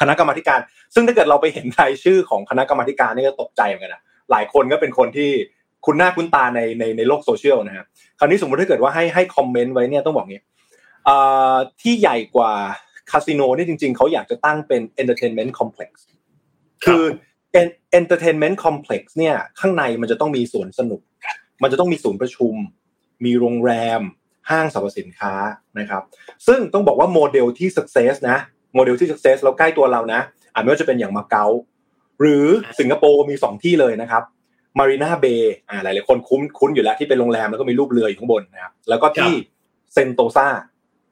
[0.00, 0.60] คณะกรรมการ
[0.94, 5.30] ซึ่งถ้าเกิดเราไปเห็นรายชื่อของคณะกรรมการนี่ก็ตกใจเหมือนกันนะ หลายคนก็เป็นคนที่
[5.86, 7.86] คุณหน้าคุ้นตาในในในโลกโซเชียลนะครับ
[8.18, 10.42] คราวนี้สมมติถ้าเกิดว่าให้ให้คอมเมนต์ไว้เนี่ยต้องบอกงี้
[11.80, 12.52] ที่ใหญ่กว่า
[13.10, 15.90] คาสิโนนี่จริง ๆเขาอยากจะตั้งเป็น entertainment complex
[16.84, 17.04] คือ
[17.98, 21.00] entertainment complex เนี่ยข้างในมันจะต้องมีสวนสนุก
[21.62, 22.54] มันจะต้องมีศูนย์ประชุม
[23.24, 24.00] มีโรงแรม
[24.50, 25.32] ห้างสรรพสินค้า
[25.78, 26.02] นะครับ
[26.46, 28.38] ซึ่งต้องบอกว่าโมเดลที่ success นะ
[28.74, 30.20] โมเดลที่ success แล้วใกล้ตัวเรานะ
[30.52, 31.46] อาจไม่ว่าจะเป็นอย่างมาเก๊า
[32.20, 32.44] หรือ
[32.80, 34.22] สิงคโปร์มีสองที่เลยนะครับ
[34.78, 39.32] มารีนาเบย์อ่าหลายๆคนคุ้นคุ้นอยู่แล้วที่เป็นโรงแรมแล้วก็มีรูปเรืออยู่ข้างบนนะครับแล้วก็ที่
[39.92, 40.46] เซนโตซา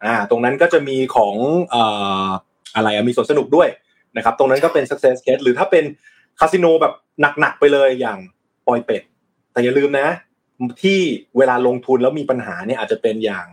[0.05, 1.35] อ่าตรงนั้นก็จะมีของ
[1.71, 1.83] เอ่
[2.27, 2.29] อ
[2.77, 3.69] อะไรมีสวนสนุกด้วย
[4.16, 5.85] นะครับตรงนั้นก็เป็น success case หรือถ้าเป็น
[6.40, 6.92] คาสิโนแบบ
[7.40, 8.19] หนักๆไปเลยอย่าง
[8.66, 9.03] ปอยเป็ด
[9.53, 10.09] แต่อย่าลืมนะ
[10.83, 10.99] ที่
[11.38, 13.47] เวลาลงทุนแล้วมีปัญหาเนี่ยอาจจะเป็นอย่าง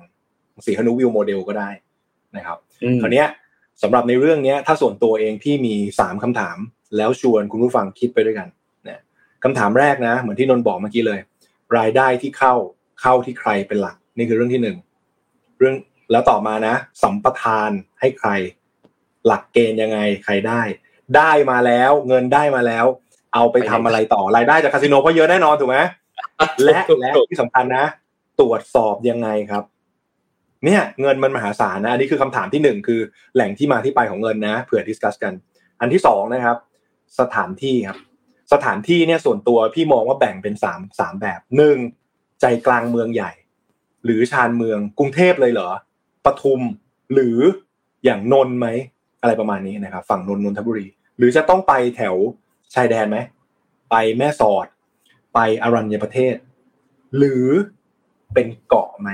[0.66, 1.70] สีฮานุวิวโมเดลก็ได้
[2.38, 2.58] นะครับ
[3.02, 3.24] คราวนี้
[3.82, 6.58] สำหรับในเรื่องนี้ถ้าส่วนตัวเองพี่มีสามคำถาม
[6.98, 8.48] แล้วชวนคุณผู้ฟังคิดไปด้วยกัน
[8.86, 9.00] เนี่ย
[9.44, 11.20] คำถามแรกนะ เหมือนที่นนบอกเมื่อกี้เลย
[11.78, 12.54] รายได้ที่เข้า
[13.02, 14.78] เข้าที่ใครเป็นหลัก นี่คือเรื่องที่หนึ่ง
[15.60, 15.76] เรื่อง
[16.12, 18.30] แล้วต่อมานะสัมปทานให้ใคร
[19.28, 20.62] หลักเกณฑ์ยังไงใครได้
[21.18, 22.86] ได้มาแล้วเงินได้มาแล้ว
[23.34, 25.78] เอาไปทำอะไรต่อรายได้จากคาสิโนก็เยอะแน่นอนถูกไหม
[26.64, 27.86] และและที่สำคัญนะ
[28.40, 29.64] ตรวจสอบยังไงครับ
[30.66, 33.00] เนี่ยเงินมันมหาศาลนะอันนี้คือคำถามที่หนึ่งคือ
[33.36, 35.34] แหล่งที่มาที่ไปของเงินนะเผื่อดิสคัสกัน
[35.82, 36.58] อันที่สองนะครับ
[37.20, 38.00] สถานที่ครับ
[38.54, 41.78] สถานที่เนี่ยส่วนตัวพี่มองว่าแบ่งเป็นสามสามแบบหนึ่ง
[42.42, 43.32] ใจกลางเมืองใหญ่
[44.06, 45.70] หรือชานเมืองกรุงเทพเลยเหรอ
[46.26, 46.62] ปทุม
[47.14, 47.38] หรือ
[48.04, 48.68] อย่างนนไหม
[49.22, 52.16] อะไรประมาณนี้นะครับ ฝั่งนนนนทบุรี หรือจะต้องไปแถว
[52.74, 53.18] ชายแดนไหม
[53.92, 54.68] ไปแม่สอด
[55.34, 56.36] ไปอารัญญประเทศ
[57.18, 57.46] หรือ
[58.34, 59.10] เป็นเกาะไหม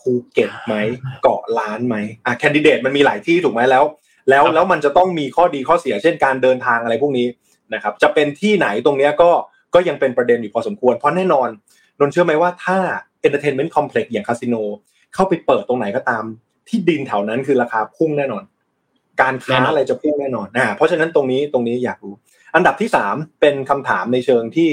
[0.00, 0.74] ภูเก็ตไหม
[1.22, 3.84] เกาะล้านไหมอะแคนดิเดตมันมีหลายที่ถูกไหมแล้ว
[4.30, 7.26] แล้วแล้วมันจะต้องมีข้อดีข้อเสียเช่นการเดินทางอะไรพวกนี้
[7.74, 9.30] นะครับจะเป็นที่ไหนตรงเนี้ยก็
[9.74, 11.48] ก็ยังเป็นประเด็นอยู่พอสมควร เพราะแน่นอน
[12.00, 12.78] นนเชื่อไหมว่าถ้า
[13.26, 14.54] entertainment complex อย่างคาสิโน
[15.14, 16.24] เข้าไปเปิดตรงไหนก็ตาม
[16.68, 18.42] ที่ดินแถวนั้นคือราคาพุ่งแน่นอน
[19.20, 22.14] การค้าอะไรจะพุ่งแน่นอนนะเพราะฉะนั้นตรงนี้ตรงนี้อยากรู้
[22.54, 24.70] อันดับที่สามเป็นคำถามในเชิงที่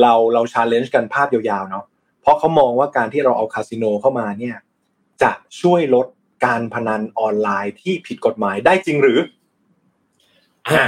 [0.00, 1.84] เราเรา challenge กันภาพยาวๆเนาะ
[2.20, 4.56] เพราะเขามองว่าการที่เราเอาคาสิโนเข้ามาเนี่ย
[5.22, 6.06] จะช่วยลด
[6.44, 9.18] การพนันออนไลน์ที่ผิดกฎหมายได้จริงหรือ
[10.68, 10.84] อ่า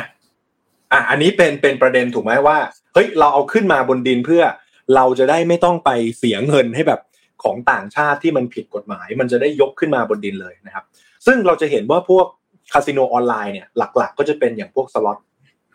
[0.92, 2.58] อะอันนี้เป็นเป็นประเด็นถูกไหมว่า
[2.94, 4.42] เฮ้ยเราเอาขึ้นมาบนดินเพื่อ
[4.94, 7.00] เราจะได้ไม่ต้องไปเสียเงินให้แบบ
[7.42, 10.84] ของต่างชาติที่มันผิดกฎหมาย มันจะได้ยกขึ้นมาบนดินเลยนะครับ
[11.26, 12.26] ซึ่งเราจะเห็นว่าพวก
[12.72, 15.18] คาสิโนออนไลน์เนี่ยหลัก ๆ ก็จะเป็นอย่างพวกสล็อต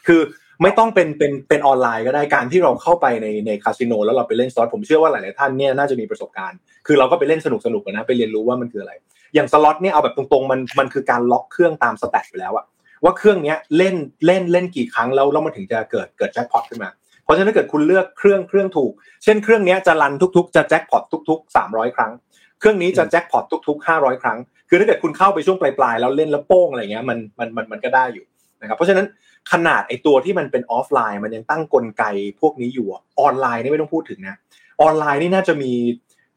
[0.07, 0.21] คือ
[0.61, 8.93] ไม่ต้องเป็นเป็นเป็นออนไลน์ก็ได้การที่เราเข้าไปในในคาสิโนแล้วเราไปเล่นสล็อตผมเชื่อว่าหลาย ๆ ท่านเนี่ยน่าจะมีประสบการณ์ คือเราก็ไปเล่นสนุกสนุกนะไปเรียนรู้ว่ามันคืออะไร
[9.33, 12.65] อย่างสล็อตเนี่ยเอาแบบตรงๆมันมันคือการล็อกเครื่องตาม stat ไปแล้วอะ
[13.03, 16.89] ว่าเครื่องเนี้ยเล่นเล่นเล่นกี่ครั้งแล้วแล้วมันถึงจะเกิดเกิดแจ็คพอตขึ้นมา
[17.23, 18.91] เพราะฉะนั้นถ้าเกิดคุณเลือกเครื่องเครื่องถูก
[19.23, 22.11] เช่นเครื่องนี้จะ run ทุกๆ จะแจ็คพอตทุก ๆ 300 ครั้ง
[22.59, 24.37] เครื่องนี้จะแจ็คพอตทุก ๆ 500 ครั้ง
[24.69, 28.25] คือถ้าเกิดคุณเข้าไปช่วงปลายๆแล้วเล่นแล้วโป้งอะไรเงี้ยมันมันมันมันก็ได้อยู่
[28.61, 29.05] นะครับเพราะฉะนั้น
[29.51, 32.03] ขนาดไอตัวที่มันเป็นออฟไลน์ มันยังตั้งกลไก
[32.41, 32.87] พวกนี้อยู่
[33.19, 34.37] ออนไลน์นี่ไม่ต้องพูดถึงนะ
[34.81, 35.71] ออนไลน์นี่น่าจะมี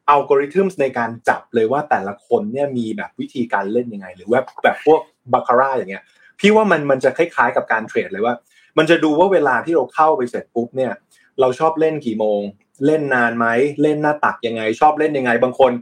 [0.09, 5.01] อัลกอริทึมในการจับเลยว่าแต่ละคนเนี่ยมีแบบวิธีการเล่นยังไง หรือว่าแบบพวก
[5.33, 6.05] บาคาร่าอย่างเงี้ย
[6.41, 8.35] พี่ว่ามันมันจะคล้ายๆกับการเทรดเลยว่า
[8.79, 10.93] มันจะดูว่าเวลาที่เราเข้าไปเสร็จปุ๊บเนี่ย
[11.41, 12.41] เราชอบเล่นกี่โมง
[12.87, 13.47] เล่นนานไหม
[13.83, 15.73] เล่นหน้าตักยังไง ชอบเล่นยังไง บางคน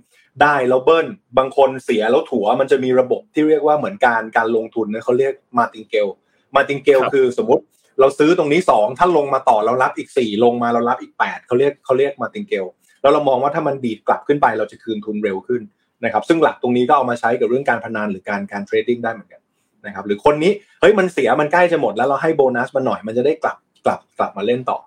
[0.42, 1.06] ได้แล้วเบิ้ล
[1.38, 6.09] บางคนเสียแล้วถัวมันจะมีระบบที่เรียกว่าเหมือนการการลงทุนนะเขาเรียกมาติงเกล
[6.54, 7.62] มาติงเกลคือสมมติ
[8.00, 12.66] เราซื้อตรงนี้สองถ้าลงมาต่อเรารับอีกสี่ลงมาเรารับอีกแปดเขาเรียกเขาเรียก Martingale
[13.03, 15.63] แล้วเรามองว่าถ้ามันดีดกลับขึ้นไปเราจะคืนทุนเร็วขึ้น
[16.05, 19.41] นะครับ ซึ่งหลักตรงนี้ก็เอามาใช้กับเรื่องการพนันหรือการการ trading ได้เหมือนกัน
[19.87, 24.79] นะครับ หรือคนนี้เฮ้ยมันเสียมันใกล้จะหมดแล้วเราให้โบนัสมาหน่อยมันจะได้กลับกลับกลับมาเล่นต่อ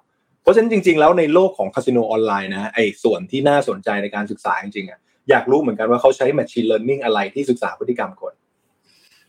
[0.42, 5.00] เพราะฉะนั้นจริง ๆ แล้วในโลกของคาสิโนออนไลน์นะไอ้ส่วนที่น่าสนใจในการศึกษาจริงๆอะ
[5.30, 8.34] อยากรู้เหมือนกันว่าเขาใช้ machine learning อะไรที่ศึกษาพฤติกรรมคน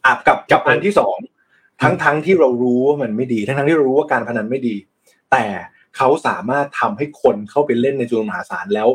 [0.05, 1.16] อะกับกับอันที่สอง
[1.83, 4.75] ทั้งทั้งที่เรารู้ว่ามันไม่ดี ทั้งทั้งที่เรารู้ว่าการพนันไม่ดี
[5.33, 5.44] แต่
[5.96, 8.88] เขาสามารถทำให้คนเข้าไปเล่นในจำนวนมหาศาลแล้ว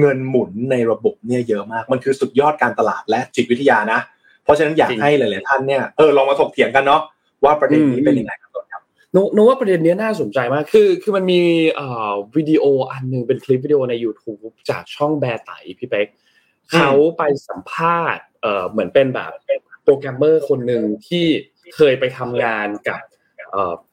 [0.00, 4.00] เงินหมุนในระบบเนี่ยเยอะมากมันคือสุดยอดการตลาดและจิตวิทยานะ
[4.44, 7.00] เพราะฉะนั้นอยากให้หลาย ๆ ท่านเนี่ยเออลองมาถกเถียงกันเนาะ
[7.44, 14.40] ว่าประเด็นนี้เป็นยังไงครับครับโนโนว่าประเด็นนี้น่าสนใจมาก คือ คือมันมีเอ่อวิดีโออันหนึ่งเป็นคลิปวิดีโอใน YouTube
[14.70, 16.06] จากช่องแบร์ไตพี่เป๊ก
[16.72, 19.32] เขาไปสัมภาษณ์เอ่อเหมือนเป็นแบบ
[19.84, 21.26] โปรแกรมเมอร์คนหนึ่งที่
[21.76, 23.13] เคยไปทำงานกับเอ่อ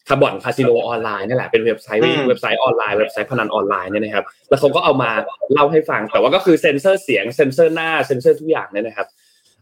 [0.08, 5.12] คาร์บอนคาสิโนออนไลน์นี่แหละเป็นเว็บไซต์เว็บไซต์ออนไลน์เว็บไซต์พนันออนไลน์เนี่ยนะครับแล้วเขาก็เอามา
[5.54, 9.08] เล่าให้ฟังแต่ว่าก็คือเซ็นเซอร์เสียงเซ็นเซอร์หน้าเซ็นเซอร์ทุกอย่างเนี่ยนะครับ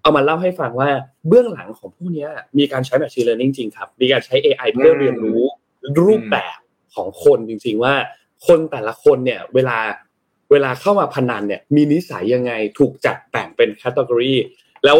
[0.01, 0.89] เอามาเล่าให้ฟังว่า
[1.27, 5.41] เบื้องหลังของพวกนี้มีการใช้ machine learning จริงครับ มีการใช้ AI เพื่อเรียนรู้
[6.05, 6.57] รูปแบบ
[6.95, 7.93] ของคนจริง ๆ ว่า
[8.47, 9.77] คนแต่ละคนเนี่ยเวลา
[10.51, 14.33] เวลาเข้ามาพนันเนี่ยมีนิสัยยังไงถูกจัดแบ่งเป็น category
[14.85, 14.99] แล้ว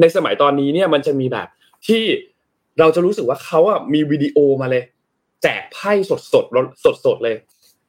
[0.00, 1.48] ในสมัยตอนนี้เนี่ยมันจะมีแบบ
[1.86, 2.02] ที่
[2.80, 4.84] เราจะรู้สึกว่าเขาอะมีวิดีโอมาเลย
[5.42, 6.44] แจกไพ่สดสด
[6.84, 7.36] สดสดเลย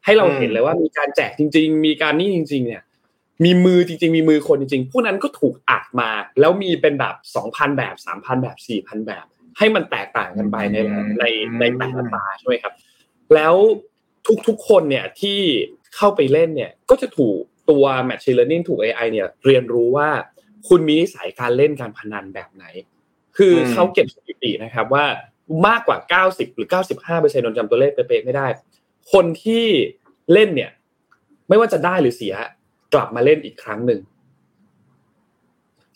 [0.06, 2.84] ให้เราเห็นเลยว่ามีการแจกจริง ๆ มีการนี่จริง ๆ เนี่ย
[3.45, 9.26] มีมือจริง ๆ มีมือคนจริงๆพวกนั้นก็ถูกอัดมา แล้วมีเป็นแบบสองพันแบบสามพันแบบสี่พันแบบ
[9.58, 10.78] ให้มันแตกต่างกันไปใน
[11.19, 11.26] ใน
[11.60, 12.73] ในแต่ละตาใช่ไหมครับ
[13.36, 13.56] แล้ว
[14.47, 15.39] ทุกๆคนเนี่ยที่
[15.95, 17.38] เข้าไปเล่นเนี่ย ก็จะถูก
[17.69, 20.10] ตัว Machine Learning ถูก AI เนี่ย เรียนรู้ว่า
[20.67, 22.65] คุณมีนิสัยการเล่นการพนันแบบไหน
[23.38, 25.06] คือเขาเก็บสถิตินะครับว่า
[25.67, 25.97] มากกว่า
[26.30, 28.47] 90 หรือ 95เปอร์เซ็นต์นนจำตัวเลขเป๊ะๆไม่ได้
[29.13, 29.65] คนที่
[30.34, 30.71] เล่นเนี่ย
[31.50, 32.36] ไม่ว่าจะได้หรือเสีย
[32.93, 34.00] กลับมาเล่นอีกครั้งหนึ่ง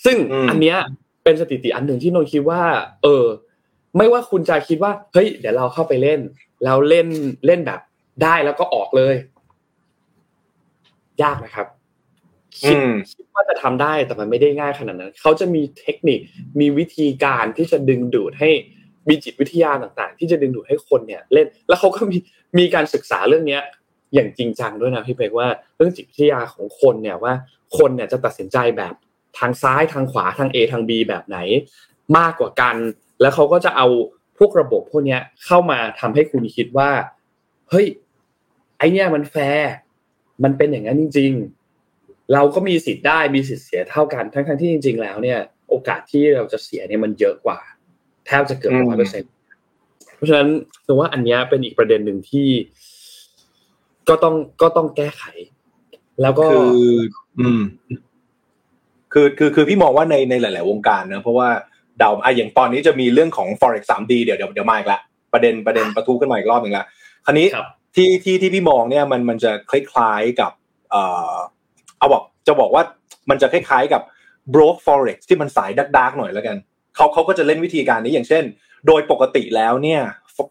[0.06, 0.18] ซึ่ง
[0.50, 0.78] อันเนี้ย
[1.24, 2.62] เป็นสถิติอันหนึ่งที่นนคิดว่า
[3.04, 3.26] เออ
[3.98, 6.20] ไม่ว่าคุณจะคิดว่าเฮ้ยเดี๋ยวเราเข้าไปเล่น
[6.64, 7.08] แล้วเล่น
[7.46, 7.80] เล่นแบบ
[8.24, 9.16] ได้แล้วก็ออกเลย
[11.24, 11.68] ยากนะครับ
[12.60, 12.76] คิด
[13.12, 16.20] คิดว่าจะทำได้แต่มันไม่ได้ง่ายขนาดนั้น เขาจะมีเทคนิค
[16.60, 18.50] มีวิธีการที่จะดึงดูดให้
[19.10, 22.18] มีจิตวิทยาต่างๆ ที่จะดึงดูดให้คนเนี่ยเล่น แล้วเขาก็มี
[22.58, 23.62] มีการศึกษาเรื่องเนี้ย
[24.14, 27.34] อย่างจริงจังด้วยนะพี่เป๊กว่าเรื่องจิตวิทยาของคนเนี่ยว่า
[27.78, 28.94] คนเนี่ยจะตัดสินใจแบบ
[29.38, 31.38] ทางซ้ายทางขวาทาง A ทาง B แบบไหน
[32.18, 32.76] มากกว่ากัน
[33.22, 33.88] แล้วเขาก็จะเอา
[34.38, 36.90] พวกระบบพวกนี้เข้ามาทำให้คุณคิดว่า
[37.70, 37.88] เฮ้ย
[38.78, 39.72] ไอเนี่ยมันแฟร์
[40.44, 41.61] มันเป็นอย่างนั้นจริงๆ
[42.34, 45.40] เราก็มีสิทธิ์ได้มีสิทธิ์เสียเท่ากันทั้งๆที่จริง ๆ แล้วเนี่ย
[45.70, 47.60] โอกาสที่เราจะเสียเนี่ยมันเยอะกว่า
[48.26, 49.32] แทบจะเกือบร้อยเปอร์เซ็นต์
[50.16, 50.50] เพราะฉะนั้น
[50.86, 52.48] ถือว่าอันนี้เป็นอีกประเด็นหนึ่งที่
[54.10, 55.24] ก็ต้องก็ต้องแก้ไข
[56.22, 56.68] แล้วก็คือ
[57.40, 57.62] อืม
[59.14, 61.50] คือคือคือพี่มองว่าในในหลาย ๆ วงการนะเพราะว่า
[62.00, 65.00] เดาอะอย่างตอนนี้จะมีเรื่องของ forex 3D เดี๋ยวเดี๋ยวเดี๋ยวมาอีกละ
[65.34, 66.86] ประเด็นประเด็นประทุขึ้นมาอีกรอบหนึ่งละ
[67.26, 67.48] คราวนี้
[67.96, 70.52] ที่ที่ที่พี่มองเนี่ยมันมันจะคล้ายๆกับ
[70.92, 71.34] เอ่อ
[72.02, 72.84] เอาบอกจะบอกว่า
[73.30, 74.02] มันจะคล้ายๆกับ
[74.54, 76.58] broke forex ที่มันสายดักดักหน่อยแล้วกัน
[76.96, 78.44] เขาเขาก็จะเล่นวิธีการนี้อย่างเช่น
[78.88, 80.02] โดยปกติแล้วเนี่ย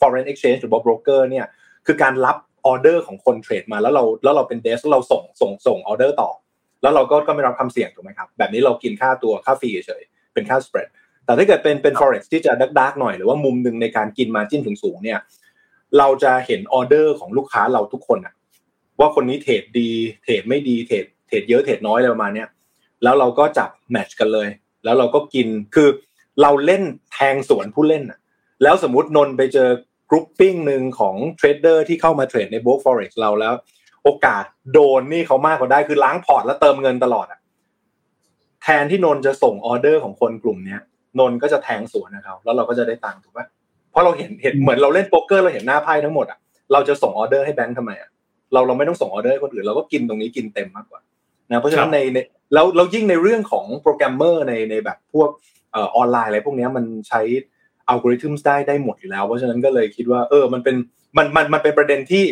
[0.00, 1.46] foreign exchange หรือว่า broker เนี่ย
[1.86, 2.36] คือการรับ
[2.66, 6.30] ออเดอร์ของคนเทรดมาแล้วเราแล้วเราเป็น desk เราส่งส่งส่งออเดอร์ต่อ
[6.82, 10.02] แล้วเราก็ก็ไม่รับความเสี่ยงถูกไหมครับ แบบนี้เรากินค่าต๋งค่า fee เฉย
[10.34, 10.88] เป็นค่า spread
[11.24, 15.18] แต่ถ้าเกิดเป็นเป็น forex ที่จะ dark dark หน่อยหรือว่ามุมหนึ่งในการกิน margin ถึงสูงเนี่ย
[15.98, 18.34] เราจะเห็นออเดอร์ของลูกค้าเราทุกคนอะ
[19.00, 19.90] ว่าคนนี้เทรดดี
[20.22, 22.48] เทรดไม่ดีเทรด เทรดเยอะเทรดน้อยอะไรประมาณเนี้ย
[23.02, 24.48] แล้วเราก็จับ match กันเลย
[24.84, 25.88] แล้วเราก็กินคือ
[26.42, 28.18] เราเล่นแทงสวนผู้เล่นอะ
[28.62, 29.68] แล้วสมมตินนไปเจอ
[30.10, 33.54] grouping หนึ่งของ trader ที่เข้ามาเทรดใน broker forex เราแล้ว
[34.04, 37.40] โอกาสโดนนี่เขามากกว่าได้คือล้างพอร์ตแล้วเติมเงินตลอดอะ
[38.62, 40.80] แทนที่นนจะส่งออเดอร์ของคนกลุ่มเนี้ย
[41.20, 43.46] นนก็จะแทงสวนนะครับแล้วเราก็จะได้ตังค์ถูกปะ
[43.90, 46.38] เพราะเราเห็นเห็นเหมือนเราเล่นโป๊กเกอร์เราเห็นหน้าไพ่ทั้งหมดอะ
[46.72, 48.10] เราจะส่งออเดอร์ให้แบงค์ทำไมอะ
[48.52, 51.00] เราเราไม่ต้องส่งออเดอร์ให้คนอื่นเราก็กินตรงนี้กินเต็มมากกว่า
[51.50, 52.18] นะเพราะฉะนั้นในใน
[52.54, 55.30] แล้วเรายิ่งในเรื่องของโปรแกรมเมอร์ในในแบบพวก
[55.72, 57.20] เอ่อออนไลน์อะไรพวกนี้มันใช้
[57.88, 60.76] อัลกอริทึมได้ได้หมดอยู่แล้ว เพราะฉะนั้นก็เลยคิดว่าเออมันเป็น
[61.16, 62.24] มันมันมันเป็นประเด็นที่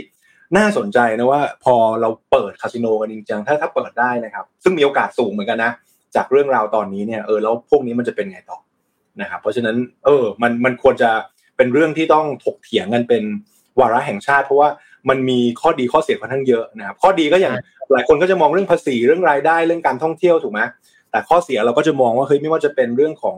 [0.56, 5.72] น่าสนใจนะว่าพอเราเปิดคาสิโนกันจริงๆถ้าถ้าเปิดได้นะครับ ซึ่งมีโอกาสสูงเหมือนกันนะ
[6.16, 8.58] จากเรื่องราวตอนนี้เนี่ยเออแล้วพวกนี้มันจะเป็นไงต่อ
[9.20, 11.10] นะครับเพราะฉะนั้นเออมันมันควรจะ
[11.56, 13.22] เป็นเรื่องที่ต้องถกเถียงกันเป็น
[13.80, 14.68] วาระแห่งชาติ เพราะว่า
[15.08, 17.54] มันมีข้อดีข้อเสียค่อนข้างเยอะนะครับข้อดีก็อย่าง
[17.92, 20.60] หลายคนก็จะมองเรื่องภาษีเรื่องรายได้เรื่องการท่องเที่ยวถูกไหม
[21.10, 23.36] แต่ข้อเสียเราก็จะมองว่าเฮ้ยไม่ว่าจะเป็นเรื่องของ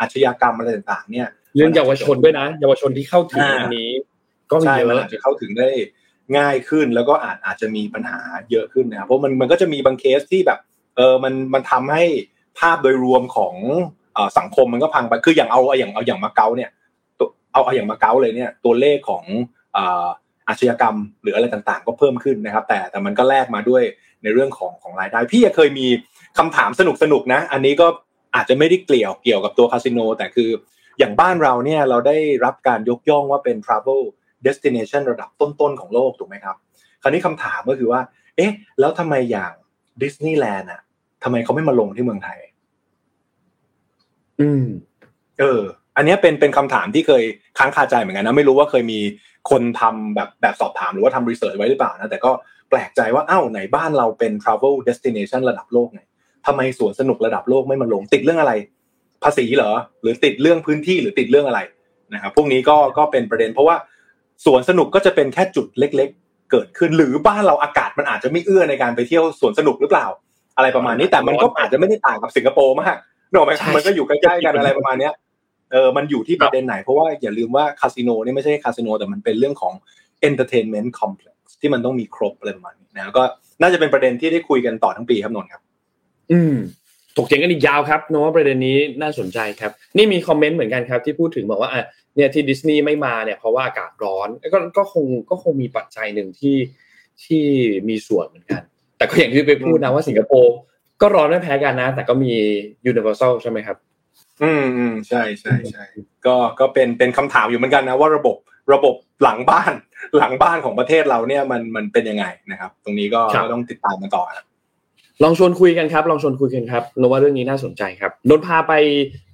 [0.00, 3.90] อาชญากรรมอะไรต่างๆ เนี่ย เรื่องเยาวชนด้วยนะ เยาวชนที่เข้าถึงอันนี้
[4.50, 5.68] ก็มีเยอะจะเข้าถึงได้
[6.38, 8.20] ง่ายขึ้นแล้วก็อาจอาจจะมีปัญหา
[8.50, 10.58] เยอะขึ้นนะครับเพราะมันมันก็จะมีบางเคสที่แบบ
[10.96, 12.04] เออมันมันทำให้
[12.58, 13.54] ภาพโดยรวมของ
[14.38, 16.70] สังคมมันก็พังไปคืออย่างเอาอย่างเอาอย่างมาเก๊าเนี่ย
[17.52, 19.24] เอาเอาอย่างมาเก๊าเลยเนี่ยตัวเลขของ
[20.48, 23.82] อาชญากรรมหรืออะไรต่างๆ ก็เพิ่มขึ้นนะครับ แต่แต่มันก็แลกมาด้วย
[24.22, 25.86] ในเรื่องของของรายได้ พี่เคยมี
[26.38, 27.86] คำถามสนุกสนุกนะ อันนี้ก็
[28.34, 30.50] อาจจะไม่ได้เกี่ยวเกี่ยวกับตัวคาสิโน แต่คือ
[30.98, 34.02] อย่างบ้านเราเนี่ยเราได้รับการยกย่องว่าเป็น travel
[34.46, 36.56] destination ระดับต้นๆของโลกถูกไหมครับ
[37.02, 38.00] คราวนี้คำถามก็คือว่า
[38.36, 39.52] เอ๊ะ แล้วทำไมอย่าง
[40.02, 40.80] ดิสนีย์แลนด์อะ
[41.24, 42.38] ทำไมเขาไม่มาลงที่เมืองไทย
[44.40, 44.64] อืม
[45.40, 45.62] เออ
[45.98, 47.22] อันนี้เป็นเป็นคำถามที่เคย
[47.58, 49.00] ค้างคาใจเหมือนกันนะไม่รู้ว่าเคยมี
[49.50, 52.30] คนทำแบบแบบสอบถามหรือว่าทำรีเสิร์ชไว้หรือเปล่านะแต่ก็
[52.70, 56.00] แปลกใจว่าอ้าวไหนบ้านเราเป็น travel destination ระดับโลกไง
[56.46, 58.52] ทำไมสวนสนุกระดับโลกไม่มาลงติดเรื่องอะไร
[59.24, 61.60] ภาษีเหรอหรือติดเรื่องพื้นที่หรือติดเรื่องอะไร
[62.14, 63.76] นะครับพวกนี้ก็ก็เป็นประเด็น เพราะว่า
[64.44, 70.06] สวนสนุกก็จะเป็นแค่จุดเล็ก ๆ เกิดขึ้นหรือบ้านเราอากาศมันอาจจะไม่เอื้อในการไปเที่ยวสวนสนุกหรือเปล่า
[70.56, 72.96] อะไรประมาณนี้แต่มันก็อาจจะไม่ได้ต่างกับสิงคโปร์มาก
[73.32, 75.12] นอกไหมมันก็อยู่ใกล้ๆกันอะไรประมาณเนี้ย
[75.72, 79.74] เออมันอยู่ที่ประเด็นไหน เพราะว่าอย่าลืมว่าคาสิโนนี่ไม่ใช่คาสิโนแต่มันเป็นเรื่องของ
[80.28, 83.24] entertainment complex ที่มันต้องมีครบอะไรประมาณนี้นะก็
[83.62, 85.62] น่าจะเป็นประเด็นที่ได้คุยกันต่อทั้งปีครับนนท์ครับ
[86.32, 86.56] อืม
[87.16, 91.84] ถกเถียงกันอีกยาวครับเนาะประเด็นนี้น่าสนใจครับ นี่มีคอมเมนต์เหมือนกันครับ ที่พูดถึงบอกว่าอะ
[92.16, 96.56] เนี่ยที่ดิสนีย์ไม่มาเนี่ยเพราะว่าอากาศร้อนก็ก็คงก็คงมีปัจจัยหนึ่งที่
[97.24, 97.44] ที่
[97.88, 98.62] มีส่วนเหมือนกัน
[98.98, 100.54] แต่ก็อย่างที่ไปพูดนะว่าสิงคโปร์
[101.00, 102.32] ก็ร้อนไม่แพ้กันนะ แต่ก็มี
[102.86, 103.76] ยูนิเวอร์แซลใช่ไหมครับ
[104.42, 105.84] อืมอืมใช่ใช่ใช่
[106.26, 108.36] ก็ก็เป็นเป็นคำถามอยู่เหมือนกันนะว่าระบบ
[108.72, 109.72] ระบบหลังบ้าน
[110.18, 114.46] หลังบ้านของประเทศเราเนี่ยมันมันเป็นยังไงนะครับ ตรงนี้ก็ครับต้องติดตามกันต่อครับ
[115.24, 118.72] ลองชวนคุยกันครับ ลองชวนคุยกันครับนนว่าเรื่องนี้น่าสนใจครับนนพาไป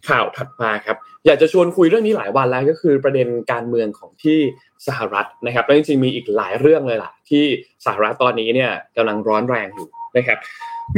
[0.08, 4.38] ข่าวถัดมาครับ อยากจะชวนคุยเรื่องนี้หลายวันแล้วก็คือประเด็นการเมืองของที่
[4.86, 7.44] สหรัฐนะครับแล้วจริงๆมีอีกหลายเรื่องเลยล่ะ ที่
[7.86, 10.38] สหรัฐตอนนี้เนี่ยกำลังร้อนแรงอยู่นะครับ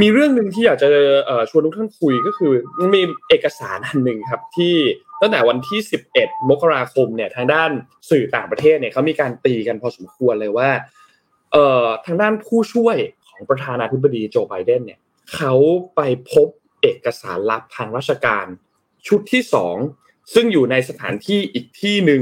[0.01, 0.87] มีเรื่องหนึ่งที่อยากจะ
[1.49, 2.53] ชวนทุกท่านคุยก็คือ
[2.93, 4.75] มีเอกสารอันหนึ่งครับที่
[5.21, 5.79] ตั้งแต่วันที่
[6.15, 7.69] 11 มกราคมเนี่ยทางด้าน
[8.09, 10.69] สื่อต่างประเทศเนี่ยเขามีการตีกันพอสมควรเลยว่า
[11.51, 12.97] เอ่อทางด้านผู้ช่วย
[13.27, 14.99] ของประธานาธิบดีโจไบเดนเนี่ย
[15.35, 15.53] เขา
[15.95, 16.47] ไปพบ
[16.81, 18.45] เอกสารลับทางราชการ
[19.07, 19.75] ชุดที่สอง
[20.33, 22.21] ซึ่งอยู่ในสถานที่อีกที่หนึ่ง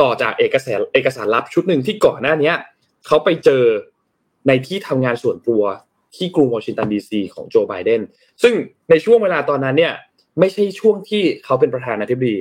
[0.00, 2.52] ต่อจากเอกสารเอกสารลับชุดหนึ่งที่ก่อนหน้านี้
[3.06, 3.64] เขาไปเจอ
[4.48, 5.62] ในที่ทำงานส่วนตัว
[6.16, 8.00] ที่กรุงวอชิงตันดีซีของโจไบเดน
[8.42, 8.54] ซึ่ง
[8.90, 9.94] ในช่วงเวลาตอนนั้นเนี่ย
[10.38, 12.36] ไม่ใช่ช่วงที่เขาเป็นประธานาธิบดี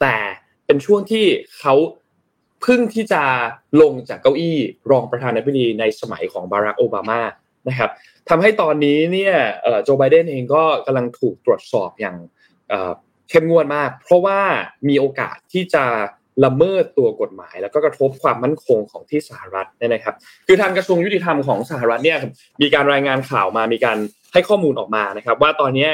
[0.00, 0.16] แต่
[0.66, 1.26] เป็นช่วงที่
[1.60, 1.74] เขา
[2.62, 3.22] เพิ่งที่จะ
[3.80, 4.58] ลงจากเก้าอี้
[4.90, 7.20] รองประธานาธิบดีในสมัยของบารักโอบามา
[7.68, 7.90] นะครับ
[8.28, 9.34] ทำให้ตอนนี้เนี่ย
[9.84, 12.16] โจไบเดนเองก็กำลังถูกตรวจสอบอย่าง
[13.28, 14.40] เข้มงวดมาก เพราะว่า
[14.88, 15.84] มีโอกาสที่จะ
[16.44, 20.14] ละเมิดตัวกฎหมาย แล้วก็กระทบความมั่นคงของที่สหรัฐเนี่ยนะครับ
[20.46, 22.18] คือทางกระทรวงยุติธรรมของสหรัฐเนี่ย
[22.62, 23.98] มีการรายงานข่าวมามีการ
[24.32, 25.88] ให้ข้อมูลออกมานะครับ ว่าตอนนี้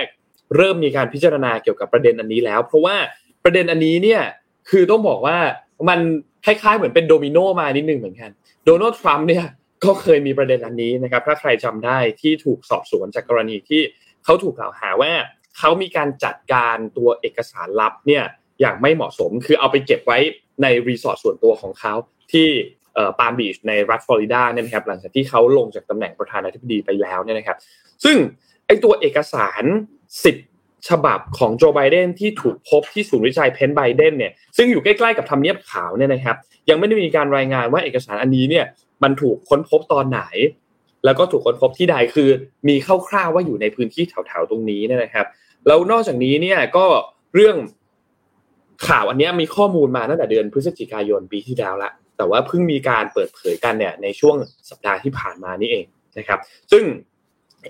[0.57, 2.97] เริ่มมีการพิจารณาเกี่ยวกับประเด็นอันนี้แล้ว เพราะว่า
[3.45, 4.23] ประเด็นอันนี้เนี่ย
[4.71, 5.39] คือต้องบอกว่า
[5.89, 6.01] มัน
[6.45, 8.31] คล้ายๆเหมือนเป็นโดมิโนมานิดนึงเหมือนกัน
[8.65, 9.45] โดนัลด์ทรัมป์เนี่ย
[9.85, 13.83] ก็เคยมีประเด็นอันนี้นะครับ ถ้าใครจำได้ที่ถูกสอบสวนจากกรณีที่
[14.25, 15.13] เขาถูกกล่าวหาว่า
[15.59, 18.25] เขามีการจัดการตัวเอกสารลับเนี่ย
[18.61, 20.19] อย่างไม่เหมาะสม คือเอาไปเก็บไว้
[20.63, 21.95] ในรีสอร์ทส่วนตัวของเขา
[22.33, 22.49] ที่
[23.19, 27.57] ปาล์มบีชในรัฐฟลอริดาเนี่ยนะครับหลังจากที่เขาลงจากตำแหน่งประธานาธิบดีไปแล้วเนี่ยนะครับ
[28.05, 28.17] ซึ่ง
[28.67, 29.65] ไอตัวเอกสาร
[30.27, 36.37] 10ฉบับของโจไบเดนที่ถูกพบที่ศูนย์วิจัยเพนไบเดนเนี่ยซึ่งอยู่ใกล้ๆกับทำเนียบขาวเนี่ยนะครับ
[36.71, 38.65] ยังไม่ได้มีการรายงานว่าเอกสารอันนี้เนี่ย
[39.03, 40.23] มันถูกค้นพบตอนไหน
[41.05, 42.29] แล้วก็ถูกค้นพบที่ใดคือ
[42.69, 42.77] มี
[43.09, 45.27] คร่าวๆว่าอยู่ในพื้นที่แถวๆตรงนี้เนี่ยนะครับ
[45.67, 46.87] แล้วนอกจากนี้เนี่ยก็
[47.35, 47.57] เรื่อง
[48.87, 54.37] ข่าวอันนี้มีข้อมูลมาตั้งแต่เดือนพฤศจิกายนปีที่แล้วละแต่ว่าเพิ่งมีการเปิดเผยกันเนี่ยในช่วง
[54.71, 55.85] สัปดาห์ที่ผ่านมานี่เอง
[56.19, 56.39] นะครับ
[56.73, 56.85] ซึ่ง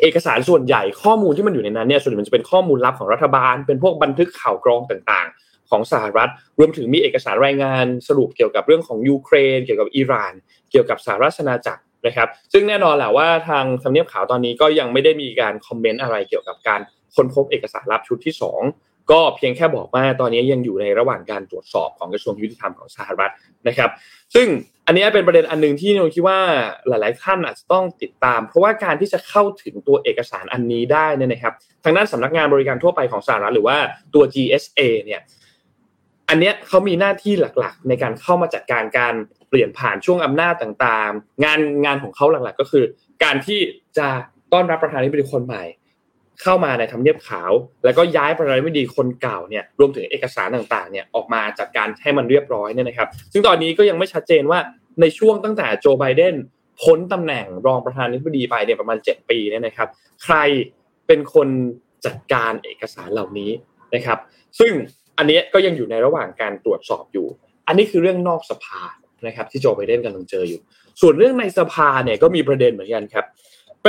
[0.02, 10.32] เอกสารส่วนใหญ่ข้อมูลที่มันอยู่ในนั้นเนี่ยส่วนใหญ่มันจะเป็นข้อมูลลับของรัฐบาล เป็นพวกบันทึกข่าวกรองต่างๆ ของสหรัฐ รวมถึงมีเอกสารรายงานสรุปเกี่ยวกับเรื่องของยูเครน เกี่ยวกับอิหร่าน
[10.70, 16.80] เกี่ยวกับสหราชอาณาจักรนะครับ ซึ่งแน่นอนแหละว่าทางทำเนียบขาวตอนนี้ก็ยังไม่ได้มีการคอมเมนต์อะไรเกี่ยวกับการ
[17.14, 23.32] ค้นพบเอกสารลับชุดที่ 2 ก็เพียงแค่บอกว่าตอนนี้ยังอยู่ในระหว่างการตรวจสอบของกระทรวงยุติธรรมของสหรัฐ
[23.68, 23.90] นะครับ
[24.34, 24.46] ซึ่ง
[24.86, 26.38] อันนี้เป็นประเด็นอันหนึ่งที่นนคิดว่า
[26.88, 33.76] หลาย ๆ ท่านอาจจะต้องติดตาม เพราะว่าการที่จะเข้าถึงตัวเอกสารอันนี้ได้เนี่ยนะครับ ทางด้านสำนักงานบริการทั่วไปของสหรัฐหรือว่า
[34.14, 35.20] ตัว GSA เนี่ย
[36.28, 39.14] อันเนี้ยเขามีหน้าที่หลักๆ ในการเข้ามาจัดการการ
[39.48, 42.84] เปลี่ยนผ่านช่วงอำนาจต่างๆ งานงานของเขาหลักๆ ก็คือ
[43.24, 43.60] การที่
[43.98, 44.08] จะ
[44.52, 45.62] ต้อนรับประธานาธิบดีคนใหม่
[46.42, 47.52] เข้ามาในทำเนียบขาว
[47.84, 54.58] แล้วก็ย้ายประธานาธิบดีคนเก่าเนี่ยรวมถึงเอกสารต่างๆเนี่ยออกมาจัดการให้มันเรียบร้อยเนี่ยนะครับ ซึ่งตอนนี้ก็ยังไม่ชัดเจนว่า
[55.00, 56.34] ในช่วงตั้งแต่โจไบเดน
[56.82, 59.88] พ้นตำแหน่งรองประธานาธิบดีไปเนี่ยประมาณ 7 ปีเนี่ยนะครับ
[60.24, 60.36] ใคร
[61.06, 61.48] เป็นคน
[62.06, 63.50] จัดการเอกสารเหล่านี้
[63.94, 64.18] นะครับ
[64.58, 64.72] ซึ่ง
[65.18, 67.26] อันนี้ก็ยังอยู่ในระหว่างการตรวจสอบอยู่
[67.68, 68.82] อันนี้คือเรื่องนอกสภา
[69.26, 70.60] นะครับที่โจไบเดนกำลังเจออยู่
[71.00, 73.24] ส่วนเรื่องในสภาเนี่ยก็มีประเด็นเหมือนกันครับ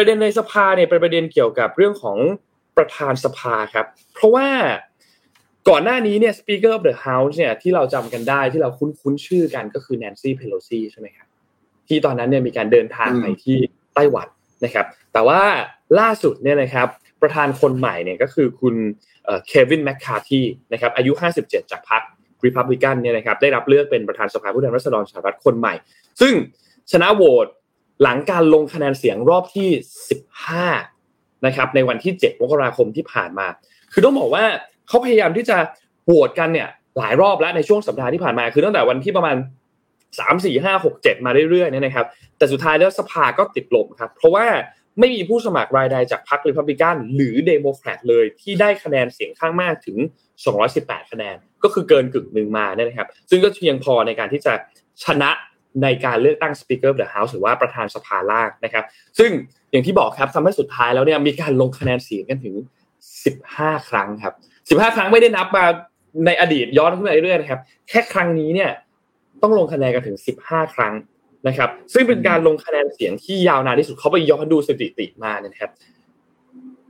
[0.02, 2.18] ประเด็นในสภาเนี่ยเป็นประเด็นเกี่ยวกับเรื่องของ
[2.78, 4.48] ประธานสภาครับ เพราะว่า
[5.70, 11.28] ก่อนหน้านี้เนี่ย Speaker of the House เนี่ยที่เราจำกันได้ที่เราคุ้นๆชื่อกันก็คือ Nancy Pelosi ใช่ไหมครับ
[11.88, 13.58] ที่ตอนนั้นเนี่ยมีการเดินทางไปที่
[13.96, 14.28] ไต้หวัน
[14.66, 15.42] นะครับ แต่ว่า
[16.00, 16.88] ล่าสุดเนี่ยนะครับ
[17.22, 18.76] ประธานคนใหม่เนี่ยก็คือคุณ
[19.48, 20.42] เควินแมคคาร์ที
[20.74, 21.12] นะครับอายุ
[21.42, 22.04] 57 จากพรรค
[22.46, 25.74] รีพับลิกันเนี่ยนะครับได้รับเลือกเป็นประธานสภาผู้แทนราษฎรสหรัฐคนใหม่
[26.22, 26.34] ซึ่ง
[26.92, 27.48] ชนะโหวต
[28.04, 29.70] หลังการลงคะแนนเสียงรอบที่
[30.78, 33.48] 15 นะครับ ในวันที่ 7 มกราคมที่ผ่านมา
[33.94, 34.46] คือต้องบอกว่า
[34.88, 35.58] เขาพยายามที่จะ
[36.06, 39.36] โหวตกันเนี่ยหลายรอบแล้วในช่วงสัปดาห์ที่ผ่านมา คือตั้งแต่วันที่ประมาณ
[40.18, 42.06] 3 4 5 6 7 มาเรื่อยๆเนี่ยนะครับ
[42.38, 44.46] แต่สุดท้ายแล้วสภาก็ติดลมครับ เพราะว่า
[45.00, 49.98] ไม่มีผู้สมัครรายใดจากพรรครีพับลิกันหรือเดโมแครตเลยที่ได้คะแนนเสียงข้างมากถึง
[50.56, 54.54] 218 คะแนน ก็คือเกินกึ่งหนึ่งมาเนี่ยนะครับ ซึ่งก็เพียงพอในการที่จะ
[55.04, 55.30] ชนะ
[55.84, 58.84] ในการเลือกตั้ง Speaker of the House หรือว่าประธานสภาล่างนะครับ
[59.20, 59.32] ซึ่ง
[59.72, 62.56] อย่างที่บอกครับทำให้สุดท้ายแล้วเนี่ยมีการลงคะแนนเสียงกันถึง
[63.22, 64.34] 15 ครั้งครับ
[64.70, 65.66] 15 ครั้งไม่ได้นับมา
[66.26, 67.60] ในอดีตย้อนขึ้นมาเรื่อยๆนะครับ
[67.90, 68.70] แค่ครั้งนี้เนี่ย
[69.42, 70.94] ต้องลงคะแนนกันถึง 15 ครั้ง
[71.48, 75.70] นะครับ ซึ่งเป็นการลงคะแนนเสียงที่ยาวนานที่สุดเขาไปย้อนดูสถิติมานะครับ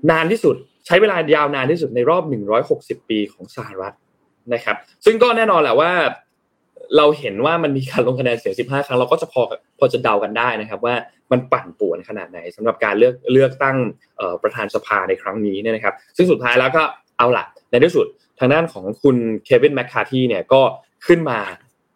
[0.10, 0.56] นานที่สุด
[0.86, 2.24] ใช้เวลายาวนานที่สุดในรอบ
[2.66, 3.94] 160 ปีของสหรัฐ
[4.54, 5.92] นะครับ ซึ่งก็แน่นอนแหละว่า
[6.98, 9.42] เราเห็นว่ามันมีการลงคะแนนเสียง 15 ครั้งเราก็จะพอ
[9.80, 10.96] พอจะเดากันได้นะครับ ว่า
[11.32, 13.78] มันปั่นป่วนขนาดไหนสำหรับการเลือกเลือกตั้ง
[14.44, 16.84] ประธานสภาในครั้งนี้เนี่ยนะครับ ซึ่งสุดท้ายแล้วก็
[17.18, 18.06] เอาละในที่สุด
[18.40, 20.62] ทางด้านของคุณเควินแมคคาทีเนี่ยก็
[21.08, 21.40] ขึ้นมา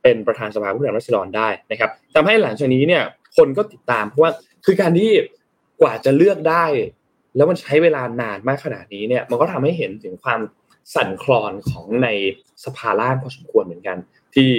[0.03, 3.03] เป็นประธานสภาผู้แทนราษฎรได้นะครับทำให้หลังจากนี้เนี่ย
[3.37, 4.31] คนก็ติดตามเพราะว่า
[4.65, 5.11] คือการที่
[5.81, 6.65] กว่าจะเลือกได้
[7.35, 10.39] แล้วมันใช้เวลานานมากขนาดนี้เนี่ยมันก็ทำให้เห็นถึงความ
[10.95, 12.09] สั่นคลอนของใน
[12.65, 13.97] สภาล่างพอสมควรเหมือนกัน
[14.35, 14.49] ที่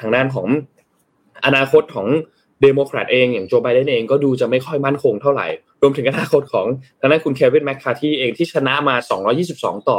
[0.00, 0.46] ทางด้านของ
[1.44, 2.08] อนาคตของ
[2.62, 5.46] เดโมแครตเองอย่างโจไบเดนเองก็ดูจะไม่ค่อยมั่นคงเท่าไหร่
[5.82, 6.66] รวมถึงอนาคตของ
[7.00, 8.96] ทางด้านคุณเควินแมคคาร์ทีเองที่ชนะมา
[9.42, 9.98] 222 ต่อ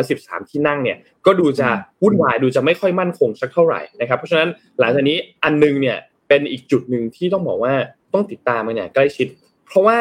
[0.00, 1.68] 213 ที่นั่งเนี่ยก็ดูจะ
[2.02, 4.48] วุ่นวายดูจะไม่ค่อยมั่นคงสักเท่าไหร่นะครับเพราะฉะนั้น
[4.78, 5.96] หลังจากนี้อันนึงเนี่ย
[6.28, 7.74] เป็นอีกจุดหนึ่งที่ต้องบอกว่า
[8.14, 9.26] ต้องติดตามมันเนี่ยใกล้ชิด
[9.66, 9.98] เพราะว่า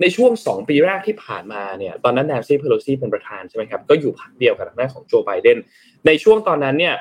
[0.00, 5.58] ในช่วง 2 ปีแรกที่ผ่านมาเนี่ยตอนนั้นแนนซี่เพโลซีเป็นประธานใช่ไหมครับก็อยู่พรรคเดียวกับทางด้านของโจไบเดน
[6.06, 6.94] ในช่วงตอนนั้นเนี่ย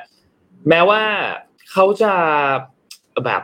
[0.70, 1.02] แม้ว่า
[1.72, 2.12] เขาจะ
[3.26, 3.44] แบบ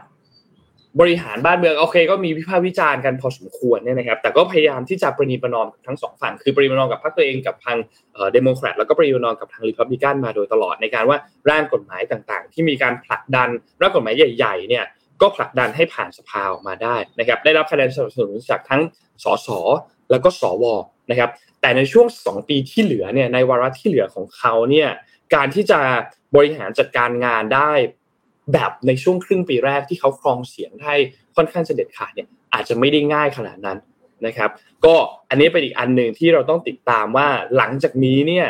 [1.01, 7.77] บริหารบ้านเมืองโอเค ก็มีวิพากษ์วิจารณ์กันพอสมควรเนี่ยนะครับ แต่ก็พยายามที่จะประนีประนอมทั้งสองฝั่งคือประนีประนอมกับพรรคตัวเองกับทาง
[8.33, 11.17] เดโมแครตแล้วก็ประนีประนอมกับทางริพับลิกันมาโดยตลอดในการว่า
[11.49, 13.49] ร่างกฎหมายต่างๆ ที่มีการผลักดัน
[13.81, 14.85] ร่างกฎหมายใหญ่ๆเนี่ย
[15.21, 18.81] ก็ผลักดันให้ผ่านสภาออกมาได้นะครับ ได้รับคะแนนสนับสนุนจากทั้ง
[19.23, 19.49] สส
[20.11, 20.65] แล้วก็สว
[21.11, 21.29] นะครับ
[21.61, 24.89] แต่ในช่วง 2 ปีที่เหลือเนี่ยในวาระที่เหลือของเขาเนี่ย
[25.35, 25.79] การที่จะ
[26.35, 27.71] บริหารจัดการงานได้
[28.53, 30.93] แบบในช่วงครึ่งปีแรกที่เขาครองเสียงได้
[31.35, 33.77] ค่อนข้างจะเด็ดขาดเนี่ยอาจจะไม่ได้ง่ายขนาดนั้น
[34.25, 34.49] นะครับ
[34.85, 34.95] ก็
[35.29, 37.27] อันนี้เป็นอีกอันหนึ่งที่เราต้องติดตามว่า
[37.57, 38.47] หลังจากนี้เนี่ย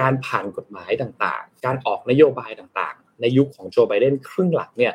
[0.00, 4.94] การผ่านกฎหมายต่างๆ การออกนโยบายต่างๆ ในยุคของโจไบเดนครึ่งหลังเนี่ย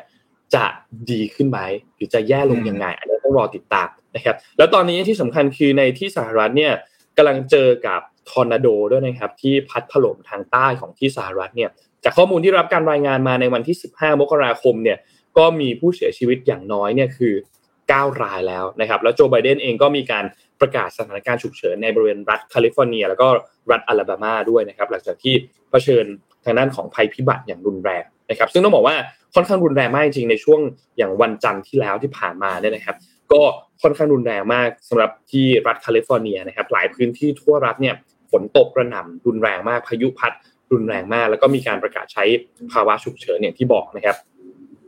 [0.54, 0.64] จะ
[1.10, 1.60] ดีขึ้นไหม
[1.94, 6.72] หรือจะแย่ลงยังไงอันนี้ต้องรอติดตามนะครับ แล้วตอนนี้ที่สำคัญคือในที่สหรัฐเนี่ย
[7.16, 11.70] กำลังเจอกับทอร์นาโดด้วยนะครับที่พัดถล่มทางใต้ของที่สหรัฐเนี่ย
[12.04, 14.98] จากข้อมูลที่รับการรายงานมาในวันที่ 15 มกราคมเนี่ย
[15.38, 17.34] ก็มีผู้เสียชีวิตอย่างน้อยเนี่ยคือ
[17.78, 20.24] 9 รายแล้วนะครับแล้วโจไบเดนเองก็มีการ
[20.60, 23.28] ประกาศสถานการณ์ฉุกเฉินในบริเวณรัฐแคลิฟอร์เนีย แล้วก็
[23.70, 25.34] รัฐอลาบามาด้วยนะครับหลังจากที่
[25.70, 26.04] เผชิญ
[26.44, 28.96] ทางด้านของภัยพิบัติอย่างรุนแรงนะครับ ซึ่งต้องบอกว่า
[29.34, 30.60] ค่อนข้างรุนแรงมากจริงในช่วง
[30.96, 32.96] อย่างวันจันทร์ที่แล้วที่ผ่านมาเนี่ยนะครับ
[33.32, 33.42] ก็
[33.82, 37.94] ค่อนข้างรุนแรงมากสำหรับที่รัฐแคลิฟอร์เนียนะครับหลายพื้นที่ทั่วรัฐเนี่ย
[38.30, 40.32] ฝนตกกระหน่ำรุนแรงมากพายุพัด
[40.72, 42.24] รุนแรงมาก แล้วก็มีการประกาศใช้
[42.72, 44.16] ภาวะฉุกเฉินอย่างที่บอกนะครับ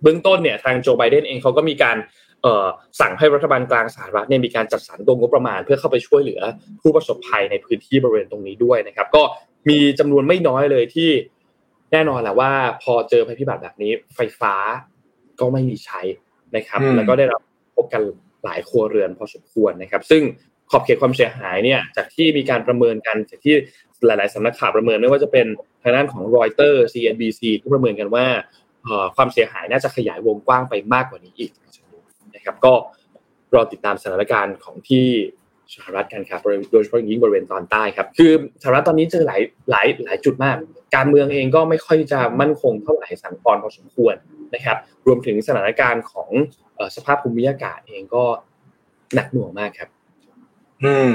[0.03, 1.97] เบื้องต้นเนี่ยทางโจไบเดนเองเขาก็มีการ
[3.01, 6.41] สั่งให้รัฐบาลกลางสหรัฐเนี่ยมีการจัดสรรตัวงบประมาณ เพื่อเข้าไปช่วยเหลือ
[6.83, 9.23] ผู้ประสบภัยในพื้นที่บริเวณตรงนี้ด้วยนะครับ ก็
[9.69, 11.11] มีจำนวนไม่น้อยเลยที่
[11.93, 12.53] แน่นอนแหละว่า
[12.83, 14.55] พอเจอภัยพิบัติแบบนี้ ไฟฟ้า
[15.41, 16.01] ก็ไม่มีใช้
[16.57, 17.41] นะครับ แล้วก็ได้รับ
[17.77, 18.03] พบกัน
[18.45, 20.23] หลายครัวเรือนพอสมควรนะครับ ซึ่ง
[20.71, 23.55] ขอบเขตความเสียหายเนี่ยจากที่มีการประเมินกันจากที่
[24.07, 25.47] หลาย ๆสำนักข่าวประเมินไม่ว่าจะเป็น
[25.83, 28.27] ทางด้านของรอยเตอร์ CNBC ก็ประเมินกันว่า
[29.17, 31.51] ความเสียหายน่าจะขยายวงกว้างไปมากกว่านี้อีก
[32.35, 32.73] นะครับก็
[33.55, 35.07] รอติดตามสถานการณ์ของที่
[35.75, 36.41] สหรัฐกันครับ
[36.73, 38.33] โดยเฉพาะยิ่งบริเวณตอนใต้ครับ คือ
[38.63, 39.41] สหรัฐตอนนี้เจอหลาย
[39.71, 40.57] หลายหลายจุดมาก
[40.97, 44.15] การเมืองเองก็ไม่ค่อยจะมั่นคงเท่าไหร่สันคอนพอสมควร
[44.55, 44.77] นะครับ
[45.07, 46.31] รวมถึงสถานการณ์ของ
[46.97, 48.25] สภาพภูมิอากาศเองก็
[49.15, 49.89] หนักหน่วงมากครับ
[50.85, 51.15] อืม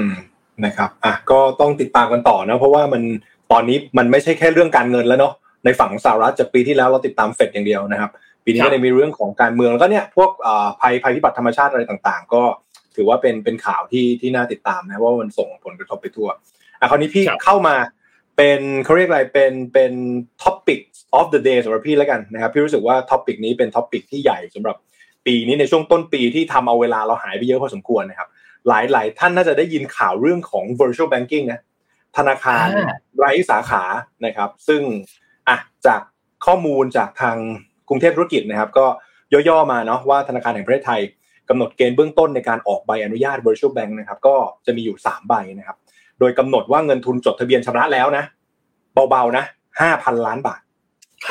[0.66, 3.02] นะครับอะก็ต้องติดตามกันต่อนะเพราะว่ามัน
[3.52, 5.34] ตอนนี้มันไม่ใช่แค่เรื่องการเงินแล้วเนาะ
[5.66, 8.12] ในฝั่งสหรัฐจากปีที่แล้วเราติดตามเฟดอย่างเดียวนะครับ
[8.46, 10.30] ปีนี้ก็ได้มีเรื่องของการเมืองแล้วก็เนี่ยพวก
[10.82, 12.44] ภัยภัยพิบัติธรรมชาติอะไรต่างๆ ก็
[12.96, 16.30] ถือว่าเป็นเป็นข่าวที่ที่น่าติดตามนะว่ามันส่งผลกระทบไปทั่ว
[16.80, 17.76] อะคราวนี้พี่เข้ามา
[18.38, 19.92] เป็นเขาเรียกอะไรเป็นเป็น
[20.44, 20.80] topic
[21.20, 24.76] of the day สำหรับพี่แล้วกันนะครับพี่รู้สึกว่า topic นี้เป็น topic ที่ใหญ่สำหรับ
[25.26, 28.28] ปีนี้ในช่วงต้นปีที่ทำเอาเวลาเราหายไปเยอะพอสมควรนะครับ
[28.68, 31.62] หลายหลายท่านน่าจะได้ยินข่าวเรื่องของ virtual banking นะ
[32.18, 32.68] ธนาคาร
[33.18, 33.84] ไร้สาขา
[34.26, 34.82] นะครับ ซึ่ง
[35.50, 35.58] อะ
[35.88, 36.02] จาก
[36.46, 37.38] ข้อมูลจากทาง
[37.90, 38.86] กรุงเทพธุรกิจนะครับ ก็
[39.50, 41.02] ย่อๆมาเนาะว่าธนาคารแห่งประเทศไทย
[41.50, 44.36] กำหนดเกณฑ์เบื้องต้นในการออกใบอนุญาต virtual bank นะครับ ก็
[44.66, 45.78] จะมีอยู่ 3 ใบนะครับ
[46.20, 48.24] โดยกำหนดว่าเงินทุนจดทะเบียนชำระแล้วนะ
[49.10, 49.44] เบาๆนะ
[49.82, 50.62] ห้าพันล้านบาท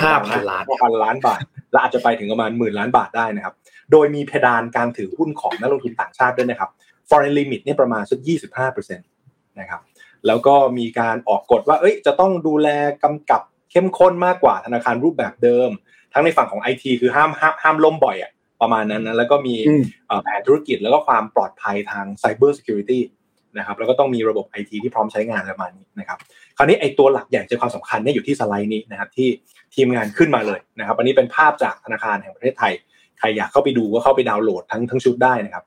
[0.02, 1.40] ห้าพันล้านพันล้านบาท
[1.72, 3.54] และอาจจะไปถึงประมาณหมื่นล้านบาทได้นะครับ
[3.92, 6.70] โดยมีเพดานการถือหุ้นของนักลงทุนต่างชาติด้วยนะครับ
[7.10, 8.18] foreign limit เนี่ยประมาณสัก
[8.58, 8.98] 25%
[9.60, 9.80] นะครับ
[10.26, 12.68] แล้วก็มีการออกกฎว่าเอ้ยจะต้องดูแล
[13.04, 15.70] กำกับเข้มข้นมากกว่าธนาคารรูปแบบเดิม
[16.12, 18.30] ทั้งในฝั่งของไอทีคือห้ามห้ามห้ามล่มบ่อยอะ
[18.60, 19.54] ประมาณนั้นนะแล้วก็มี
[20.24, 23.00] แผนธุรกิจแล้วก็ความปลอดภัยทาง Cyber Security
[23.58, 26.18] นะครับแล้วก็ต้องมีระบบไอทีที่พร้อมใช้งานประมาณนี้นะครับ
[26.56, 29.28] คราวนี้ไอตัวหลักใหญ่ใจความสำคัญเนี่ยอยู่ที่สไลด์นี้นะครับที่
[29.74, 32.72] ทีมงานขึ้นมาเลยนะครับอันนี้เป็นภาพจากธนาคารแห่งประเทศไทย
[33.18, 35.64] ใครอยากเข้าไปดูก็เข้าไปดาวน์โหลดทั้งทั้งชุดได้นะครับ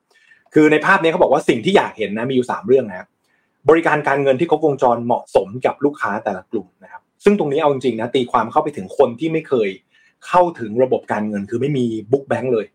[0.54, 3.08] คือในภาพนี้เขาบอกว่าสิ่งที่อยากเห็นนะมีอยู่ 3 เรื่องนะครับ
[3.70, 9.70] บริการการเงินที่ครบวงจรเหมาะสมกับลูกค้าแต่ละกลุ่มนะครับ ซึ่งตรงนี้เอาจริงๆนะตีความเข้าไปถึงคนที่ไม่เคย
[10.28, 12.66] เข้าถึงระบบการเงินคือไม่มีบุ๊กแบงค์เลย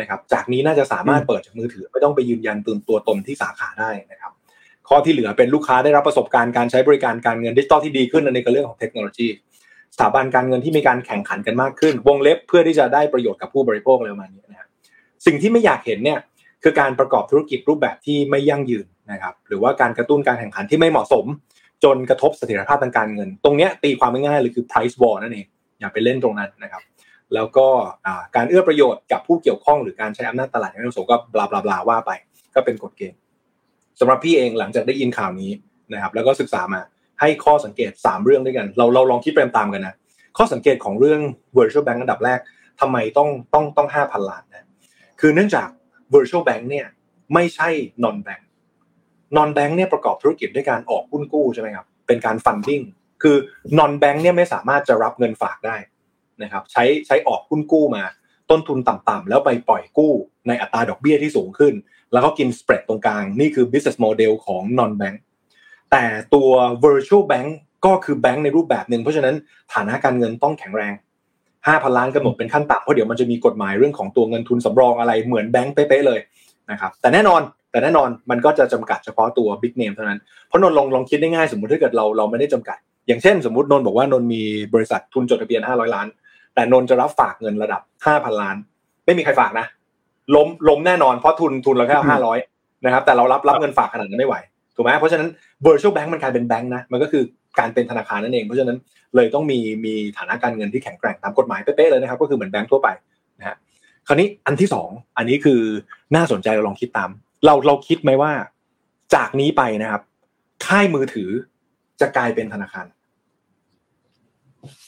[0.00, 4.32] นะครับ จากนี้น่าจะสามารถเปิดจากมือถือ ไม่ต้องไปยืนยันตัวตัวตนที่สาขาได้นะครับ
[4.88, 9.28] ข้อที่เหลือเป็นลูกค้าได้รับประสบการณ์การใช้บริการการเงินดิจิตอลที่ดีขึ้นในเรื่องของเทคโนโลยี
[9.94, 14.68] สถาบันการเงินที่มีการแข่งขันกันมากขึ้น วงเล็บเพื่อที่จะได้ประโยชน์กับผู้บริโภคอะไรประมาณนี้นะครับ
[15.26, 16.18] สิ่งที่ไม่อยากเห็นเนี่ย
[16.62, 21.24] คือการประกอบธุรกิจรูปแบบที่ไม่ยั่งยืนนะครับหรือว่าการกระตุ้นการแข่งขันที่ไม่เหมาะสม
[21.84, 25.46] จนกระทบเสถียรภาพทางการเงิน ตรงนี้ตีความง่ายๆเลยคือ price war นั่นเอง
[25.80, 26.82] อย่าไปเล่นตรงนั้นนะครับ
[27.34, 27.66] แล้วก็
[28.36, 32.10] การเอื้อประโยชน์กับผู้เกี่ยวข้องหรือการใช้อำนาจตลาดไม่เหมาะสมก็บลาบลาบลาว่าไป
[32.54, 33.18] ก็เป็นกฎเกณฑ์
[34.00, 35.50] สำหรับพี่เองหลังจากได้ยินข่าวนี้
[35.92, 36.80] นะครับแล้วก็ศึกษามา
[37.20, 39.94] ให้ข้อสังเกต 3 เรื่องด้วยกัน เราเราลองคิดเปตามกันนะ
[40.38, 41.20] ข้อสังเกตของเรื่อง
[41.56, 42.38] virtual bank อันดับแรก
[42.80, 44.66] ทำไมต้องต้องต้องห้าพันล้านนะ
[45.20, 45.68] คือเนื่องจาก
[46.14, 46.86] virtual bank เนี่ย
[47.34, 47.68] ไม่ใช่
[48.04, 48.42] non bank
[49.36, 52.84] non bank เนี่ยประกอบธุรกิจด้วยการออกหุ้นกู้ใช่ไหมครับเป็นการ funding
[53.22, 53.36] คือ
[53.78, 55.76] non bank เนี่ยไม่สามารถจะรับเงินฝากได้
[56.42, 58.04] นะครับใช้ใช้ออกหุ้นกู้มา
[58.50, 60.12] ต้นทุนต่ำๆแล้วไปปล่อยกู้
[60.48, 61.74] ในอัตราดอกเบี้ยที่สูงขึ้น
[62.12, 65.16] แล้วก็กินสเปรดตรงกลาง นี่คือ business model ของ non bank
[65.90, 66.04] แต่
[66.34, 66.50] ตัว
[66.84, 67.48] virtual bank
[67.86, 69.34] ก็คือแบงค์ในรูปแบบหนึ่ง เพราะฉะนั้น
[69.74, 70.92] ฐานะการเงินต้องแข็งแรง
[71.66, 76.20] ห้าพันล้านกำหนดเป็นขั้นต่ำเพราะเดี๋ยวมันจะมีกฎหมายเรื่องของตัวเงินทุนสำรองอะไรเหมือนแบงค์เป๊ะเลย
[76.70, 77.40] นะครับแต่แน่นอน
[77.70, 84.42] แต่แน่นอนมันก็จะจำกัดเฉพาะตัวบิ๊กเนมเท่านั้นเพราะนนลองลองคิดได้ง่ายสมมติถ้าเกิดเราเราไม่ได้จำกัด อย่างเช่น สมมตินนบอกว่านนมี
[84.74, 86.06] บริษัททุนจดทะเบียนห้าร้อยล้าน
[86.54, 88.56] แต่นนจะรับฝากเงินระดับห้าพันล้าน
[89.06, 89.66] ไม่มีใครฝากนะ
[90.34, 92.38] ล้มล้มแน่นอนเพราะทุนทุนเราแค่ห้าร้อย
[92.84, 94.36] นะครับแต่เรารับรับเงินฝากขนาดนั้นไม่ไหว
[94.76, 95.28] ถูกไหมเพราะฉะนั้น
[95.66, 97.22] virtual bank มันกลายเป็นแบงค์นะมันก็คือ
[97.58, 98.78] การเป็นธนาคารนั่นเองเพราะฉะนั้น
[99.16, 102.88] เลยต้องมีมีฐานะการเงินที่แข็งแกร่งตามกฎหมายเป๊ะๆเลยนะครับ ก็คือเหมือนแบงค์ทั่วไป
[103.38, 103.56] นะฮะ
[104.06, 105.60] คราวนี้อันที่สองอันนี้คือ
[106.14, 107.10] น่าสนใจเราลองคิดตาม
[107.44, 108.32] เราเราคิดไหมว่า
[109.14, 110.02] จากนี้ไปนะครับ
[110.66, 111.30] ค่ายมือถือ
[112.00, 112.86] จะกลายเป็นธนาคาร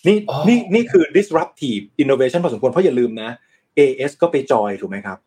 [0.07, 0.17] นี่
[0.49, 3.31] นี่นี่คือ disruptive innovation พอสมควรเพราะอย่าลืมนะ
[3.79, 5.19] AIS ก็ไปจอยถูกไหมครับ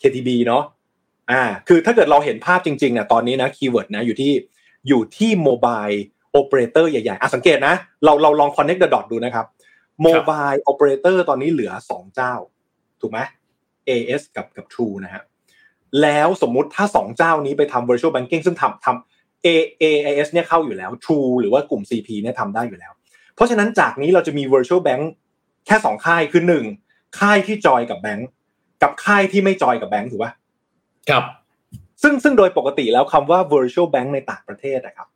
[0.00, 0.62] KTB เนาะ
[1.30, 4.32] อ่า คือถ้าเกิดเราเห็นภาพจริงๆเนี่ยตอนนี้นะ keyword นะอยู่ที่
[4.88, 5.86] อยู่ที่ mobile
[6.36, 7.74] operator ใหญ่ๆอะสังเกตนะ
[8.04, 9.46] เราเราลอง connect the dot ดูนะครับ
[10.02, 12.34] mobile operator ตอนนี้เหลือสองเจ้า
[13.00, 13.18] ถูกไหม
[13.88, 15.22] AS กับกับ True นะฮะ
[16.02, 19.48] แล้วสมมุติถ้าสองเจ้านี้ไปทำ virtual banking ซึ่งทำทำ A
[19.82, 22.92] AIS เนี่ยเข้าอยู่แล้ว True หรือว่ากลุ่ม CP เนี่ยทำได้อยู่แล้ว
[23.34, 25.02] เพราะฉะนั้นจากนี้เราจะมี virtual bank
[25.66, 26.64] แค่สองค่ายคือหนึ่ง
[27.18, 28.28] ค่ายที่จอยกับแบงก์
[28.82, 30.32] กับค่ายที่ไม่จอยกับแบงก์ถูกป่ะ
[31.10, 31.24] ครับ
[32.02, 35.08] ซึ่งซึ่งโดยปกติแล้วคำว่า virtual bank ในต่างประเทศนะครับ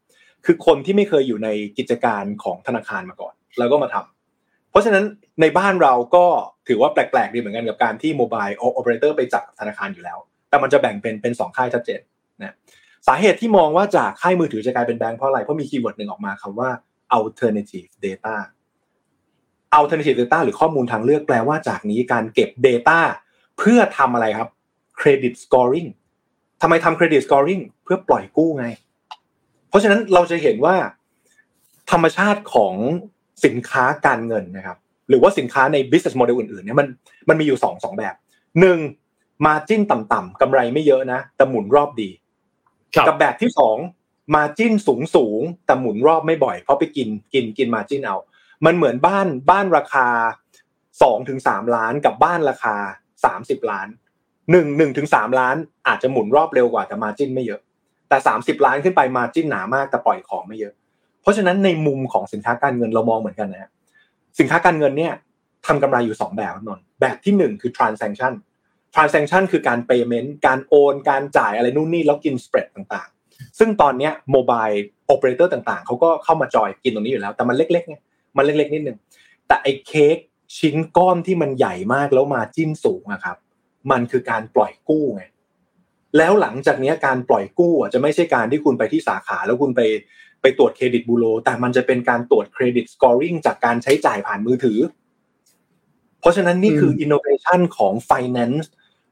[0.44, 5.04] คือคนที่ไม่เคยอยู่ในกิจการของธนาคารมาก่อน แล้วก็มาทำเพราะฉะนั้น
[5.40, 6.26] ในบ้านเราก็
[6.68, 10.18] ถือว่าแปลกๆดีเหมือนกันกับการที่ mobile operator ไปจับธนาคารอยู่แล้ว
[10.48, 12.00] แต่มันจะแบ่งเป็นเป็นสองค่ายชัดเจน
[12.42, 12.54] นะ
[13.06, 16.70] สาเหตุที่มองว่าจากค่ายมือถือจะกลายเป็นแบงค์เพราะอะไรเพราะมี keyword หนึ่งออกมาคำว่า
[17.18, 18.36] alternative data
[19.78, 22.98] alternative data หรือข้อมูลทางเลือกแปลว่าจากนี้การเก็บ data
[23.58, 24.48] เพื่อทำอะไรครับ
[25.00, 25.88] credit scoring
[26.62, 28.66] ทำไมทำ credit scoring เพื่อปล่อยกู้ไง
[29.70, 30.76] เพราะฉะนั้นเราจะเห็นว่า
[31.90, 32.74] ธรรมชาติของ
[33.44, 36.88] สินค้าการเงินนะครับ หรือว่าสินค้าใน business model อื่นๆเนี่ยมัน
[37.28, 38.14] มันมีอยู่สองสองแบบ
[38.60, 38.78] หนึ่ง
[39.46, 42.10] มาจิ้นต่ำๆกำไรไม่เยอะนะ แต่หมุนรอบดี
[43.06, 43.76] กับแบบที่สอง
[44.34, 48.16] มาจิ้นสูงสูงแต่หมุนรอบไม่บ่อย เพราะไปกินกินกินมาจิ้นเอา
[48.66, 50.06] มันเหมือนบ้านบ้านราคา
[51.02, 52.76] สองถึงสามล้านกับบ้านราคา
[53.24, 53.88] สามสิบล้าน
[54.50, 55.56] หนึ่งหนึ่งถึงสามล้าน
[55.88, 57.60] อาจจะหมุนรอบเร็วกว่าแต่มาจิ้นไม่เยอะ
[58.10, 60.74] แต่สามสิบล้านขึ้นไปมาจิ้นหนามากแต่ปล่อยของไม่เยอะ
[61.22, 63.70] เพราะฉะนั้นในมุมของสินค้าการเงินเรามองเหมือนกันนะฮะ
[64.38, 65.12] สินค้าการเงินเนี่ย
[65.66, 68.32] ทำกำไรอยู่สองแบบนนแบบที่หนึ่งคือ transaction
[68.94, 74.66] transaction คือการ payment การโอน การจ่ายอะไรนู่นนี่แล้วกิน spread ต่างๆ ซึ่งตอนนี้โมบาย
[75.06, 77.96] โอเปอเรเตอร์ต่างๆ เขาก็เข้ามาจอยกินตรงนี้อยู่แล้ว แต่มันเล็กๆไง
[78.36, 78.98] มันเล็กๆนิดนึง
[79.46, 80.16] แต่ไอ้เค้ก
[80.58, 83.36] ชิ้นก้อนที่มันใหญ่มากแล้วมาจิ้นสูงอะครับ
[83.90, 85.22] มันคือการปล่อยกู้ไง
[86.16, 89.80] แล้วหลังจากนี้การปล่อยกู้อะจะไม่ใช่การที่คุณไปที่สาขาแล้วคุณไป
[90.42, 94.78] ไปตรวจเครดิตบูโรแต่มันจะเป็นการตรวจ credit scoring จากการใช้จ่ายผ่านมือถือ
[96.20, 98.66] เพราะฉะนั้นนี่คืออินโนเวชันของ Finance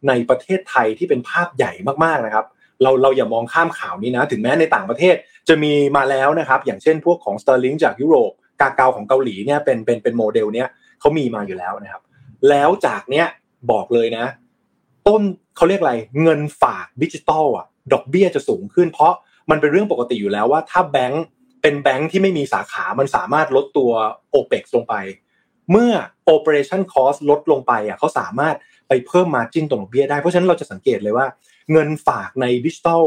[0.08, 1.72] ในประเทศไทยที่เป็นภาพใหญ่
[2.04, 2.46] มากๆนะครับ
[2.82, 5.14] เราเราอย่ามองข้ามข่าวนี้นะ ถึงแม้ในต่างประเทศ
[5.48, 10.68] จะมีมาแล้วนะครับ อย่างเช่นพวกของ Sterling จากยุโรป Kakao ของเกาหลีเนี่ยเป็นเป็นเป็นโมเดลเนี้ย
[11.00, 12.02] เขามีมาอยู่แล้วนะครับ
[12.48, 13.26] แล้วจากเนี้ย
[13.72, 14.26] บอกเลยนะ
[15.08, 15.22] ต้น
[15.58, 19.12] เขาเรียกอะไรเงินฝากดิจิตอลอะดอกเบี้ยจะสูงขึ้น เพราะ
[19.50, 21.24] มันเป็นเรื่องปกติอยู่แล้วว่า ถ้าแบงก์
[21.62, 23.90] เป็นแบงก์ที่ไม่มีสาขา มันสามารถลดตัว
[24.34, 24.94] OPEX ลงไป
[25.70, 25.92] เมื่อ
[26.34, 28.56] operation cost ลดลงไปอะเขาสามารถ
[28.88, 31.26] ไปเพิ่ม margin ตรงดอกเบี้ยได้ เพราะฉะนั้นเราจะสังเกตเลยว่า
[31.72, 33.04] เงินฝากในดิจิตอล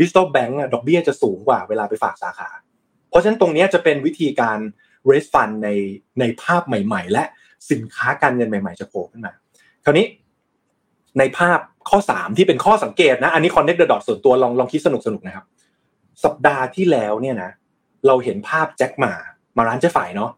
[0.00, 2.48] ดิจิตอลแบงก์อะดอกเบี้ยจะสูงกว่าเวลาไปฝากสาขา
[3.10, 4.58] เพราะฉะนั้นตรงนี้จะเป็นวิธีการ
[5.08, 5.68] raise fund ใน
[6.20, 7.24] ในภาพใหม่ ๆ และ
[7.70, 9.32] สินค้าการเงินใหม่ ๆ จะโผล่ขึ้นมา
[9.84, 10.06] คราวนี้
[11.18, 11.58] ในภาพ
[11.90, 15.44] ข้อ3ที่เป็นข้อสังเกตนะ อันนี้ connect the dot ส่วนตัวลองลองคิดสนุกสนุกนะครับ
[16.24, 17.50] สัปดาห์ที่แล้วเนี่ยนะ
[18.06, 19.12] เราเห็นภาพแจ็คหมา
[19.56, 20.30] มาร้านเจ๊ฝ่ายเนาะ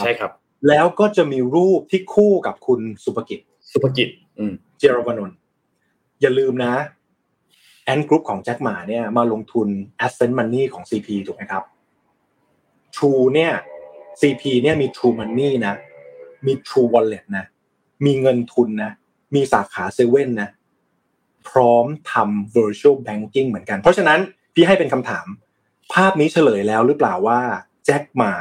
[0.00, 0.30] ใช่ครับ
[0.68, 3.40] แล้วก็จะมีรูปที่คู่กับคุณสุภกิจ
[3.72, 4.08] สุภกิจ
[4.38, 5.36] อืม เจรวนนท์
[6.20, 6.74] อย่าลืมนะ
[7.84, 9.68] แอนกรุ๊ปของแจ็คหมาเนี่ยมาลงทุน
[10.06, 11.64] Ascent Money ของ CP ถูกไหมครับ
[12.96, 13.52] True เนี่ย
[14.20, 15.74] CP เนี่ยมี True Money นะ
[16.46, 17.44] มี True Wallet นะ
[18.04, 18.92] มีเงินทุนนะ
[19.34, 20.50] มีสาขาเซเว่นนะ
[21.48, 24.18] พร้อมทำ virtual banking เหมือนกัน เพราะฉะนั้น
[24.54, 25.26] พี่ให้เป็นคำถาม
[25.92, 27.40] ภาพนี้เฉลยแล้วหรือเปล่าว่า
[27.84, 28.32] แจ็คหมา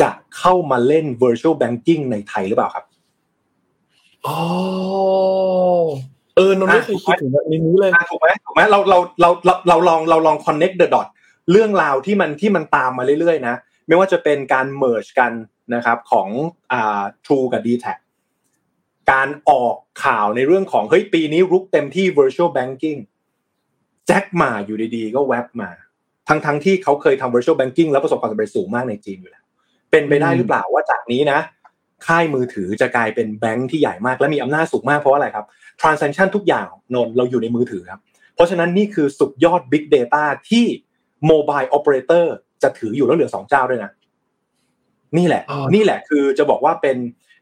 [0.00, 2.84] จะเข้ามาเล่น virtual banking ในไทยหรือเปล่าครับ
[4.26, 4.38] อ๋อ
[6.36, 11.08] เออนนท์ไม่เคยคิดถึงแบบนี้เลยอะถูกไหมถูกไหมเราเราเราเราเราลองเราลอง connect the dot
[11.50, 13.54] เรื่องราวที่มันที่มันตามมาเรื่อยๆนะ
[13.86, 15.32] ไม่ว่าจะเป็นการ merge กัน
[15.74, 16.28] นะครับของ
[16.72, 17.86] อ่า True กับ d t แท
[19.12, 22.98] การออกข่าวในเรื่องของเฮ้ยปีนี้รุกเต็มที่ virtual banking
[24.06, 25.70] แจ็คมาอยู่ดีๆ ก็แวบมา
[26.28, 29.44] ทั้งทั้งที่เขาเคยทำ virtual banking แล้วประสบความสำเร็จสูงมากในจีนอยู่แล้ว
[29.90, 31.40] เป็นไปได้หรือเปล่าว่าจากนี้นะ
[32.06, 35.46] ค่ายมือถือจะกลายเป็นแบงค์ที่ใหญ่มากและมีอำนาจสูงมากเพราะอะไรครับ
[35.80, 38.00] transaction ทุกอย่างนนเราอยู่ในมือถือครับ
[38.34, 40.64] เพราะฉะนั้นนี่คือสุดยอด big data ที่
[41.30, 42.24] mobile operator
[42.62, 43.90] จะถืออยู่แล้วเหลือสองเจ้าด้วยนะ
[45.18, 46.96] นี่แหละอ๋อนี่แหละคือจะบอกว่าเป็น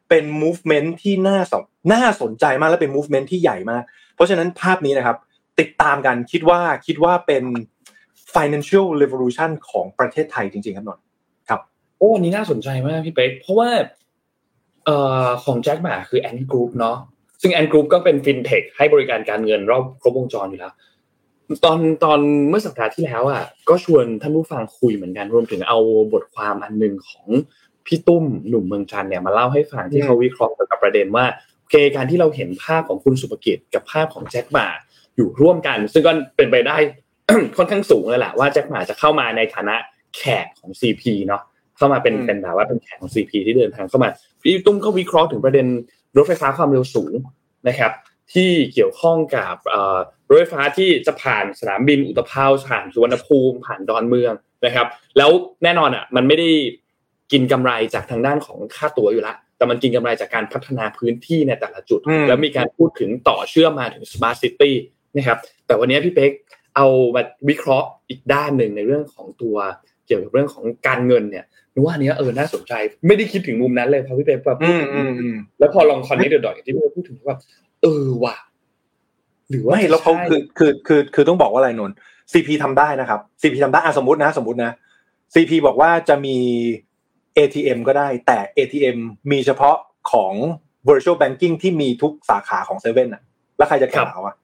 [0.08, 3.82] เป็น movement ที่น่าสนน่าสนใจมากและเป็น movement ที่ใหญ่มาก
[4.14, 5.16] เพราะฉะนั้นภาพนี้นะครับ
[5.60, 7.44] ติดตามกันคิดว่าคิดว่าเป็น
[8.34, 11.04] financial revolution ของประเทศไทยจริง ๆ ครับนนท์
[11.48, 11.60] ครับ
[11.98, 13.70] โอ้นนี้น่าสนใจมากพี่เป๊กเพราะว่า
[14.84, 16.96] เอ่อของแจ็คหม่าคือ Ant Group เนาะ
[17.42, 20.74] ซึ่ง Ant Group ก็เป็นฟินเทคให้บริการการเงินรอบครบวงจรอยู่แล้ว
[21.64, 25.78] ตอนตอนเมื่อสัปดาห์ที่แล้วอะก็ชวนท่านผู้ฟังคุยเหมือนกันรวมถึงเอา
[26.12, 27.28] บทความอันหนึ่งของ
[27.86, 31.24] พี่ตุ้มหนุ่มเมืองจันทร์เนี่ยมาเล่าให้ฟังที่เขาวิเคราะห์เกี่ยวกับประเด็นว่า
[31.60, 34.66] โอเคการที่เราเห็นภาพของคุณศุภชัยกับภาพของแจ็คหม่า
[35.16, 36.76] อยู่ร่วมกัน ซึ่งก็เป็นไปได้
[37.56, 39.76] ค่อนข้างสูงเลยแหละว่าแจ็คหมาจะเข้ามาในฐานะ
[40.16, 41.42] แขกของ CP เนาะ
[41.76, 44.10] เข้ามาเป็นอืมเป็นแบบว่าเป็นแขกของ CP ที่เดินทางเข้ามา
[44.42, 45.66] พี่ตุ้มก็วิเคราะห์ถึงประเด็น
[46.16, 47.12] รถไฟฟ้าความเร็วสูง
[47.68, 47.92] นะครับ
[48.34, 54.32] ที่เกี่ยวข้องกับเอ่อรถไฟฟ้าที่จะผ่านสนามบินอุตภาวผ่านสุวรรณภูมิผ่านดอนเมือง
[54.64, 54.86] นะครับ
[55.18, 55.30] แล้ว
[55.64, 56.50] แน่นอนอะมันไม่ได้
[57.32, 64.72] กินกำไรจากทางด้านของค่าตั๋วอยู่แล้วแต่มันกินกำไรจากการพัฒนาพื้นที่ในแต่ละจุดอืมแล้วมีการพูดถึงต่อเชื่อมมาถึง Smart City
[65.16, 66.30] นะครับแต่วันนี้พี่เป๊ก
[66.76, 69.56] เอามาวิเคราะห์อีกด้านหนึ่งในเรื่องของตัว
[70.06, 72.72] เกี่ยวกับเรื่องของการเงินเนี่ยนึกว่าอันเนี้ยเออน่าสนใจ
[73.06, 77.36] ไม่ได้คิดถึงมุมนั้นเลยพอพี่เป๊กแบบอืมอืมอืมแล้วพอลองคอนเนคเดอะดอยที่พี่เป๊กพูดถึงว่า
[77.82, 78.36] เออว่ะ
[79.50, 81.96] หรือว่าไม่แล้วเขาใช่คือคือคือคือต้องบอกว่าอะไรนนท์
[82.32, 84.72] CP ทำได้นะครับ CP ทำได้อะสมมตินะ สมมตินะ
[85.34, 86.36] CP บอกว่าจะมี
[87.38, 88.98] ATM ก็ได้แต่ ATM
[89.30, 89.76] มีเฉพาะ
[90.12, 90.34] ของ
[90.88, 93.22] virtual banking ที่มีทุกสาขาของเซเว่นอะ
[93.58, 94.34] แล้วใครจะกล่าวอะ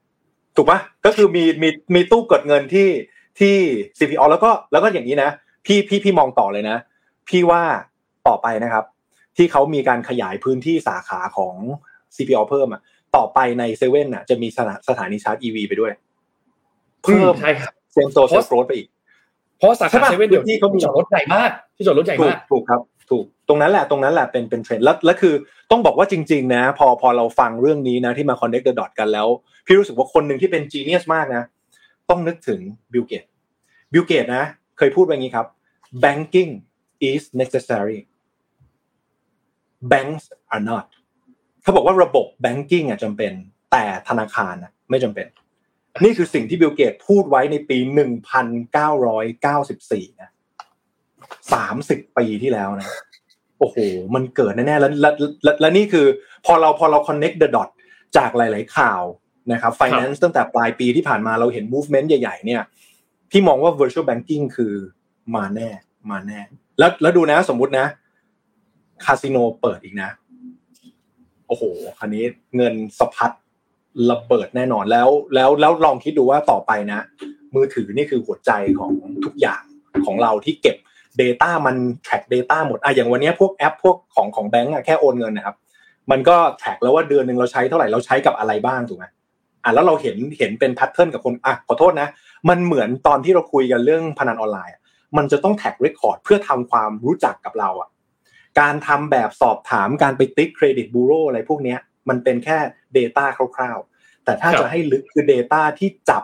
[0.55, 2.89] ถูกปะก็คือมีมีมีตู้กดเงินที่
[3.39, 3.55] ที่
[3.97, 5.29] CP อ๋อแล้วก็แล้วก็อย่างนี้นะ
[5.65, 6.77] พี่พี่พี่มองต่อเลยนะ
[7.29, 7.63] พี่ว่า
[8.27, 8.85] ต่อไปนะครับ
[9.37, 11.55] ที่เขามีการขยายพื้นที่สาขาของ
[12.15, 12.81] CPO เพิ่มอะ
[13.15, 16.01] ต่อไปในเซเว่นอะจะมีสถาสถานีชาร์จ EV ไปด้วยอื
[17.03, 18.87] เพิ่มมใช่ครับเซมโซเชียลโกรธไปอีก
[19.61, 25.33] เพราะสาใช่ขาปะเซเว่นเดี๋ยวที่เขามีที่จอดรถใหญ่มากที่จอดรถใหญ่ถูมากกถูกครับ ถูกตรงนั้นแหละตรงนั้นแหละเป็นเป็นเทรนด์แล้วแล้วคือ
[25.71, 29.27] ต้องบอกว่าจริง ๆ นะ พอพอเราฟังเรื่องนี้นะที่มา connect the dot กันแล้ว
[29.65, 31.43] พี่รู้สึกว่าคนหนึ่งที่เป็น genius มากนะ
[32.09, 32.59] ต้องนึกถึง
[32.93, 33.23] บิลเกตส์
[33.93, 34.43] บิลเกตส์นะ
[34.77, 35.47] เคยพูดว่าอย่างนี้ครับ
[36.03, 36.51] banking
[37.09, 37.99] is necessary
[39.91, 40.87] banks are not
[41.61, 43.31] เขาบอกว่าระบบ banking อะจำเป็น
[43.71, 45.27] แต่ธนาคารนะไม่จำเป็น
[46.03, 47.77] นี่คือสิ่งที่บิลเกตส์พูดไว้ในปี
[48.99, 50.29] 1994 นะ
[51.61, 52.89] 30 ปีที่แล้วนะ
[53.59, 53.77] โอ้โห
[54.15, 55.09] มันเกิดแน่ๆ แล้วและ
[55.43, 56.05] และและนี่คือ
[56.45, 57.69] พอเราพอเรา connect the dot
[58.17, 59.01] จากหลาย ๆ ข่าว
[59.51, 62.61] นะครับ finance ตั้งแต่ปลายปีที่ผ่านมาเราเห็น movement ใหญ่ ๆ เนี่ย
[63.31, 64.73] พี่มองว่า virtual banking คือ
[65.35, 65.69] มาแน่
[66.11, 66.39] มาแน่
[66.79, 67.85] แล้วแล้วดูนะสมมุตินะ
[69.05, 70.09] คาสิโนเปิดอีกนะ
[71.47, 71.63] โอ้โห
[71.99, 72.23] คันนี้
[72.55, 73.31] เงินสะพัด
[74.09, 77.05] ระเบิดแน่นอนแล้วแล้วแล้วลองคิดดูว่าต่อไปนะ
[77.55, 78.91] มือถือนี่คือหัวใจของ
[79.25, 79.61] ทุกอย่าง
[80.05, 80.77] ของเราที่เก็บ
[81.21, 81.75] Data มัน
[82.05, 85.55] track Data หมดอะอย่างวันนี้พวกแอปพวกของของแบงก์อะแค่โอนเงินนะครับ
[86.11, 89.05] มันก็ track แล้วว่าเดือนหนึ่งเราใช้เท่าไหร่เราใช้กับอะไรบ้างถูกไหม
[89.63, 92.07] อะแล้วเราเห็นเห็นเป็น pattern กับคนอะขอโทษนะ
[92.49, 94.75] มันเหมือนตอนที่เราคุยกันเรื่องพนันออนไลน์
[95.17, 97.89] มันจะต้อง track record เพื่อทำความรู้จักกับเราอะ
[98.59, 101.79] การทำแบบสอบถามการไปเช็กเครดิตบูโรอะไรพวกเนี้ย
[102.09, 102.57] มันเป็นแค่
[102.97, 103.25] Data
[103.55, 106.23] คร่าวๆ แต่ถ้าจะให้ลึกคือ Data ที่จับ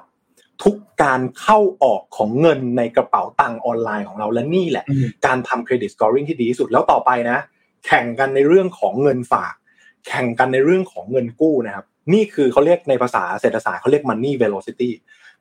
[0.64, 4.86] ทุกการเข้าออกของเงินในกระเป๋าตังค์ออนไลน์ของเราและนี่แหละ
[5.26, 7.38] การทำเครดิตสกอร์ริงที่ดีที่สุดแล้วต่อไปนะ
[7.86, 9.54] แข่งกันในเรื่องของเงินฝาก
[10.08, 14.90] แข่งกันในเรื่องของเงินกู้นะครับ นี่คือเขาเรียกในภาษาเศรษฐศาสตร์เขาเรียก money velocity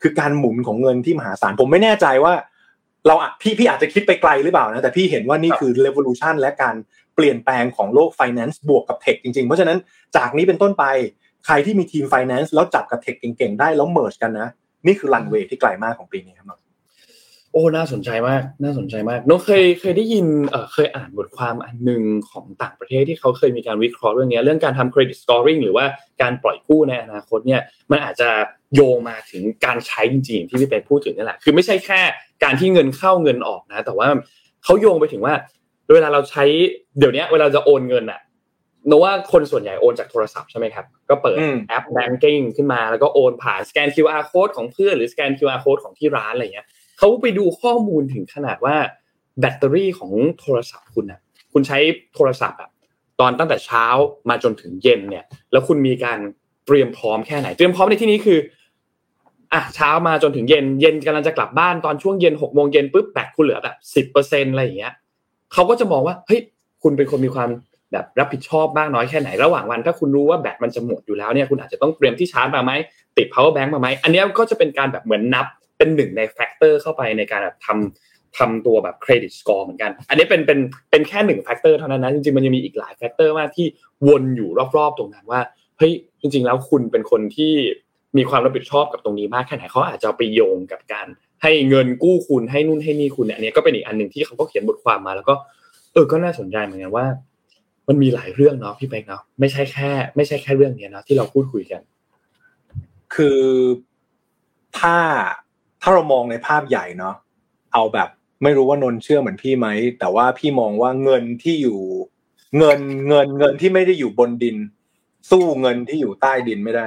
[0.03, 2.35] คือการหมุนของเงินที่มหาศาลผมไม่แน่ใจว่า
[3.07, 6.77] เราพี่พี่อาจจะคิดไปไกลหรือเปล่านะแต่พี่เห็นว่านี่คือ revolution และการ
[7.15, 9.79] เปลี่ยนแปลงของโลก finance บวกกับเทคจริงๆ เพราะฉะนั้น
[10.17, 10.85] จากนี้เป็นต้นไป
[11.47, 14.49] ใครที่มีทีม finance แล้วจับกับเทคเก่งๆ ได้แล้ว merge กันนะ
[14.87, 16.59] นี่คือรันเวย์ที่ไกลมากของปีนี้ครับ
[17.53, 25.85] โอ้น่าสนใจมากน่าสนใจมากน้องเคยเคยได้ยินเอ่อเคยอ่านบทความอันหนึ่งของต่างประเทศที่เขาเคยมีการวิเคราะห์เรื่องนี้เรื่องการทำเครดิตสกอร์ริงหรือว่า
[26.23, 28.29] การปล่อยกู้ในอนาคตเนี่ยมันอาจจะ
[28.75, 32.01] โยงมาถึงการใช้จริงๆที่พี่เป็พูดถึงนี่แหละคือไม่ใช่แค่
[32.43, 34.09] การที่เงินเข้าเงินออกนะ แต่ว่า
[34.65, 35.35] เขาโยงไปถึงว่า
[35.95, 36.45] เวลาเราใช้
[36.99, 38.21] เดี๋ยวนี้เวลาจะโอนเงินอะ
[38.89, 46.67] โนว่าคนส่วนใหญ่โอนจากโทรศัพท์ใช่ไหมครับ ก็เปิดแอป banking ขึ้นมาแล้วก็โอนผ่านสแกน QR code ของเพื่อนหรือสแกน QR code ของที่ร้านอะไรเงี้ย
[46.99, 48.77] เขาไปดูข้อมูลถึงขนาดว่า
[49.41, 51.21] แบตเตอรี่ของโทรศัพท์คุณอะ
[51.53, 51.79] คุณใช้
[52.15, 52.71] โทรศัพท์อะ
[53.21, 53.85] ตอนตั้งแต่เช้า
[54.29, 56.19] มาจนถึงเย็นเนี่ย แล้วคุณมีการ
[56.67, 58.39] เตรียมพร้อมแค่ไหน เตรียมพร้อมในที่นี้คือ
[59.53, 64.93] อะเช้ามาจนถึงเย็นเย็นกำลังจะกลับบ้านตอนช่วงเย็นหกโมงเย็นปุ๊บแบตคุณเหลือแบบสิบเปอร์เซ็นอะไรอย่างเงี้ย
[65.53, 66.41] เขาก็จะมองว่าเฮ้ย
[66.83, 67.49] คุณเป็นคนมีความ
[67.93, 72.73] แบบรับผิดชอบบ้างน้อยแค่ไหนระหว่างวัน ถ้าคุณรู้ว่าแบตมันจะหมดอยู่แล้วเนี่ยคุณอาจจะต้องเตรียมที่ชาร์จมาไหม
[73.17, 75.47] ติด power bank มาไหมอันนี้ก็จะเป็นการแบบเหมือนนับ
[75.79, 80.59] เป็นหนึ่งใน factor เข้าไปในการแบบทำทำตัวแบบ credit score เหมือนกัน อันนี้เป็นเป็น
[80.91, 83.67] เป็นแค่หนึ่ง factor เท่านั้นนะจริงๆมันยังมีอีกหลาย factor มากที่
[84.09, 85.41] วนอยู่รอบๆตรงนั้นว่า
[85.79, 87.53] เฮ้ยจริง ๆ แล้วคุณเป็นคนที่
[88.17, 91.07] มีความรับผิดชอบกับตรงนี้มากแค่ไหนเขาอาจจะไปโยงกับการ
[91.43, 95.35] ให้เงินกู้คุณให้นู่นให้นี่คุณเนี่ยอันนี้ก็เป็นอีกอันหนึ่งที่เขาก็เขียนบทความมา แล้วก็
[95.93, 97.07] เออก็น่าสนใจเหมือนกันว่า
[97.89, 101.81] มันมีหลายเรื่องเนาะพี่เป๊กเนาะไม่ใช่แค่ ไม่ใช่แค่เรื่องนี้นะที่เราพูดคุยกัน
[103.15, 103.41] คือ
[104.79, 104.97] ถ้า
[105.83, 107.15] ถ้าเรามองในภาพใหญ่เนาะ
[107.73, 108.09] เอาแบบ
[108.43, 111.79] ไม่รู้ว่านนเชื่อเหมือนพี่ไหมแต่ว่าพี่มองว่าเงินที่อยู่
[112.59, 114.57] เงินเงินเงินที่ไม่ได้อยู่บนดิน
[115.31, 116.87] สู้เงินที่อยู่ใต้ดินไม่ได้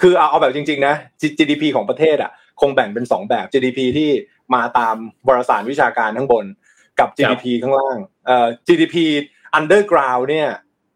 [0.00, 0.94] คือเอาเอาแบบจริง ๆ นะ
[1.38, 2.30] GDP ของประเทศอะ
[2.60, 4.10] คงแบ่งเป็นสองแบบ GDP ที่
[4.54, 6.44] มาตามวารสารวิชาการข้างบน
[7.00, 8.96] กับ GDP ข้างล่างเอ่อ GDP
[9.58, 10.48] underground เนี่ย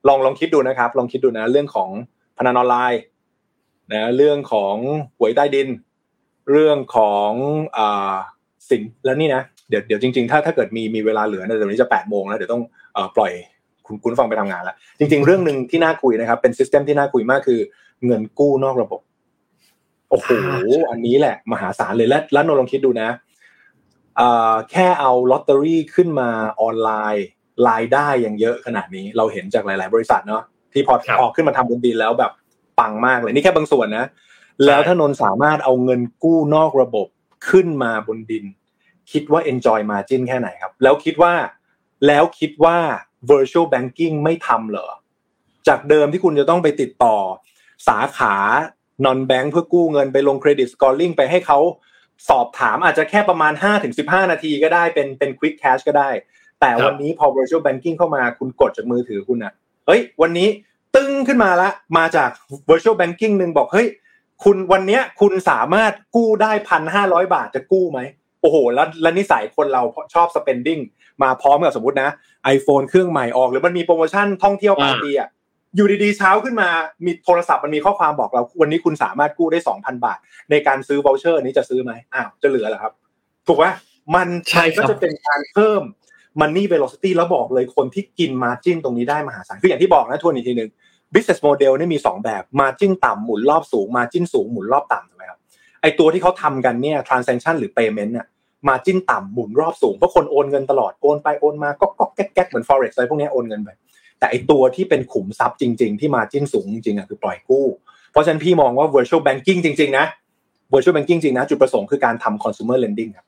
[0.08, 1.90] ลองลองคิดดูนะครับ ลองคิดดูนะ เรื่องของ
[2.38, 3.02] พนันออนไลน์
[3.92, 4.76] นะเรื่องของ
[5.18, 5.68] หวยใต้ดิน
[6.50, 7.30] เรื่องของ
[7.76, 8.14] อ่า
[8.70, 12.62] สินแล้วนี่นะเดี๋ยวเดี๋ยวจริงๆ ถ้าถ้าเกิดมีมีเวลาเหลือนะเดี๋ยวนี้จะแปดโมงแล้วเดี๋ยวต้อง
[12.94, 13.32] เอ่อปล่อย
[13.86, 17.60] คุณคุณฟังไปทำงานแล้วจริง ๆ เรื่องหนึ่งที่น่าคุยนะครับ เป็น system ที่น่าคุยมากคือ
[18.06, 19.00] เงินกู้นอกระบบ
[20.10, 20.28] โอ้โห
[20.90, 23.08] อันนี้แหละ มหาศาลเลยและแล้วนนลองคิดดูนะ
[24.70, 26.28] แค่เอาลอตเตอรี่ขึ้นมา
[26.60, 27.26] ออนไลน์
[27.68, 30.42] รายได้อย่างเยอะขนาดนี้ เราเห็นจากหลาย ๆ บริษัทเนาะ
[30.72, 32.32] ที่พอพอขึ้นมาทำบนดินแล้วแบบ
[32.78, 34.06] ปังมากเลยนี่แค่บางส่วนนะ
[34.66, 37.08] แล้วถ้านนสามารถเอาเงินกู้นอกระบบ
[37.50, 38.44] ขึ้นมาบนดิน
[39.12, 41.34] คิดว่า enjoy margin แค่ไหนครับ แล้วคิดว่า
[42.06, 42.76] แล้วคิดว่า
[43.30, 44.88] virtual banking ไม่ทำเหรอ
[45.68, 47.16] จากเดิมที่คุณจะต้องไปติดต่อ
[47.88, 48.34] สาขา
[49.04, 51.58] non bank เพื่อกู้เงินไปลงเครดิตสกอร์ลิงไปให้เขา
[52.28, 53.52] สอบถามอาจจะแค่ประมาณ
[53.92, 56.10] 5-15 นาทีก็ได้เป็นเป็น quick cash ก็ได้
[56.60, 59.52] แต่วันนี้พอ virtual banking เข้ามาคุณกดจากมือถือคุณอะ
[59.86, 60.48] เฮ้ย วันนี้
[60.96, 62.30] ตึ้งขึ้นมาละ มาจาก
[62.68, 63.88] virtual banking หนึ่งบอกเฮ้ย
[64.44, 68.00] คุณวันนี้คุณสามารถกู้ได้พันห้าร้อยบาทจะกู้ไหม
[68.40, 69.82] โอ้โหแล้วแล้วนิสัยคนเรา
[70.14, 70.80] ชอบ spending
[71.22, 72.10] มาพร้อมกับสมมตินะ
[72.56, 75.28] iPhone เครื่องใหม่ออก หรือมันมีโปรโมชั่นท่องเที่ยวปาร์ตี้อะ
[75.76, 76.68] อยู่ดีๆเช้าขึ้นมา
[77.04, 80.18] มีโทรศัพท์มันมีข้อความบอกเรา วันนี้คุณสามารถกู้ได้สองพันบาท
[80.50, 82.92] ในการซื้อ voucher นี้จะซื้อไหมอ้าวจะเหลือเหรอครับ
[83.48, 83.64] ถูกไหม
[84.14, 85.82] มันใช่ก็จะเป็นการเพิ่ม
[86.40, 90.70] Money Velocity แล้วบอกเลยคนที่กิน Margin ตรงนี้ได้มหาศาลคืออย่างที่บอกนะทวนอีกทีหนึ่ง
[91.14, 95.38] Business Model นี่มี 2 แบบ Margin ต่ำหมุนรอบสูง Margin สูงหมุนรอบต่ำถูกไหมครับ
[95.82, 98.26] ไอตัวที่เขาทำกันเนี่ย Transaction หรือ Payment เนี่ย
[98.68, 103.70] Margin ต่ำหมุนรอบสูงเพราะคนโอนเงินตลอดโอนไปโอนมาก็ก็แก๊กแก๊กเหมือน forex อะไรพวกนี้โอนเงินไป
[104.20, 107.66] แต่ไอตัวที่เป็นขุมทรัพย์จริง ๆ ที่ Margin สูงจริงๆอะคือปล่อยกู้
[108.12, 110.06] เพราะฉะนั้นพี่มองว่า virtual banking จริง ๆ นะ
[110.72, 113.26] virtual banking จริงนะ จุดประสงค์คือการทำ consumer lending ครับ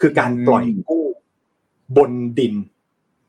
[0.00, 1.04] คือการปล่อยกู้
[1.96, 2.54] บนดิน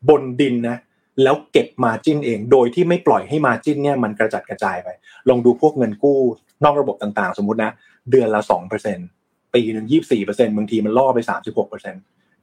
[0.09, 0.77] บนดินนะ
[1.23, 4.89] แล้วเก็บมาจิ้นเอง โดยที่ไม่ปล่อยให้มาจิ้นเนี่ยมันกระจัดกระจายไป
[5.29, 6.19] ลองดูพวกเงินกู้
[6.63, 7.71] นอกระบบต่างๆ สมมตินะ
[8.11, 8.97] เดือนละสองเปอร์เซ็น
[9.53, 11.95] ปีหนึ่งยี่สี่เปอร์เซ็นบางทีมันล่อไปสามสิบหกเปอร์เซ็น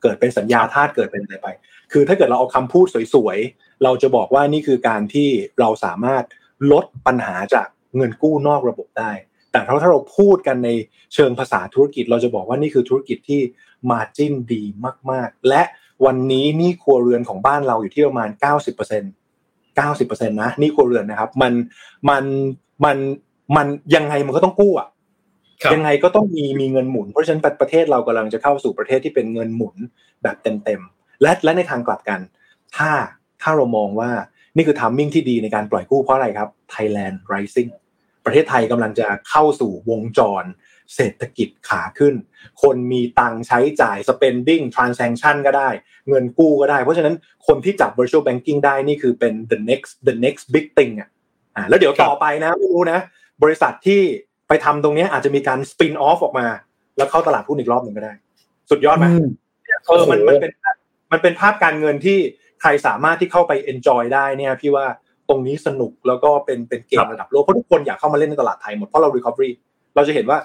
[0.03, 1.49] เกิดเป็นสัญญาทาสเกิดเป็นอะไรไป
[1.93, 3.39] คือถ้าเกิดเราเอาคำพูดสวย
[3.85, 5.29] เราจะบอกว่านี่คือการที่
[5.61, 6.25] เราสามารถ
[6.73, 7.67] ลดปัญหาจาก
[7.97, 9.13] เงินกู้นอกระบบได้
[9.53, 10.71] แต่ถ้าถ้าเราพูดกันใน
[11.15, 13.41] เชิงภาษาธุรกิจ เราจะบอกว่านี่คือธุรกิจที่
[13.91, 14.63] มาจิ้นดี
[15.11, 15.63] มาก ๆ และ
[16.05, 18.29] วันนี้นี่ครัวเรือนของบ้านเราอยู่ที่ประมาณ
[19.29, 21.53] 90% 90%นะนี่ครัวเรือนนะครับ มัน
[22.09, 22.25] มัน
[22.85, 22.97] มัน
[23.57, 24.89] มันยังไงมันก็ต้องกู้อะ
[25.63, 29.77] ครับยังไงก็ต้องมีมีเงินหมุน เพราะฉะนั้นประเทศเรากำลังจะเข้าสู่ประเทศที่เป็นเงินหมุน
[30.23, 32.21] แบบเต็มๆและและในทางกลับกัน
[32.77, 32.91] ถ้า
[33.43, 34.11] ถ้าเรามองว่า
[34.57, 37.71] นี่คือทามมิ่งที่ดีในการปล่อยกู้เพราะอะไรครับ Thailand Rising
[38.25, 40.45] ประเทศไทยกำลังจะเข้าสู่วงจร
[40.95, 42.15] เศรษฐกิจขาขึ้น
[42.63, 45.69] คนมีตังค์ใช้จ่าย spending transaction ก็ได้
[46.09, 47.15] เงินกู้ก็ได้ เพราะฉะนั้น
[47.47, 51.09] คนที่จับ virtual banking ได้นี่คือเป็น the next the next big thing อะ
[51.57, 53.01] อ่าแล้วเดี๋ยวต่อไปนะไม่รู้นะ
[53.43, 54.01] บริษัทที่
[54.49, 56.47] ไปทำตรงเนี้ยอาจจะมีการ spin off ออกมา
[56.97, 58.13] แล้วเข้าตลาดหุ้นอีกรอบหนึ่งก็ได้
[58.71, 59.07] สุดยอดไหม
[59.87, 60.53] เออมันมันเป็น
[61.13, 62.19] มันเป็นภาพการเงินที่
[62.63, 64.87] ใครสามารถที่เข้าไป enjoy ได้เนี่ยพี่ว่า
[65.29, 69.51] ตรงนี้สนุกแล้วก็เป็นเป็นเกครัมบระดับโลกเพราะทุกคนอยากเข้ามาเล่นในตลาดไทยหมดเพราะเรา recovery
[69.95, 70.39] เราจะเห็นว่า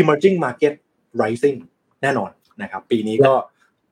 [0.00, 0.74] emerging market
[1.22, 1.58] rising
[2.02, 2.30] แน่นอน
[2.62, 3.32] นะครับ ปีนี้ก็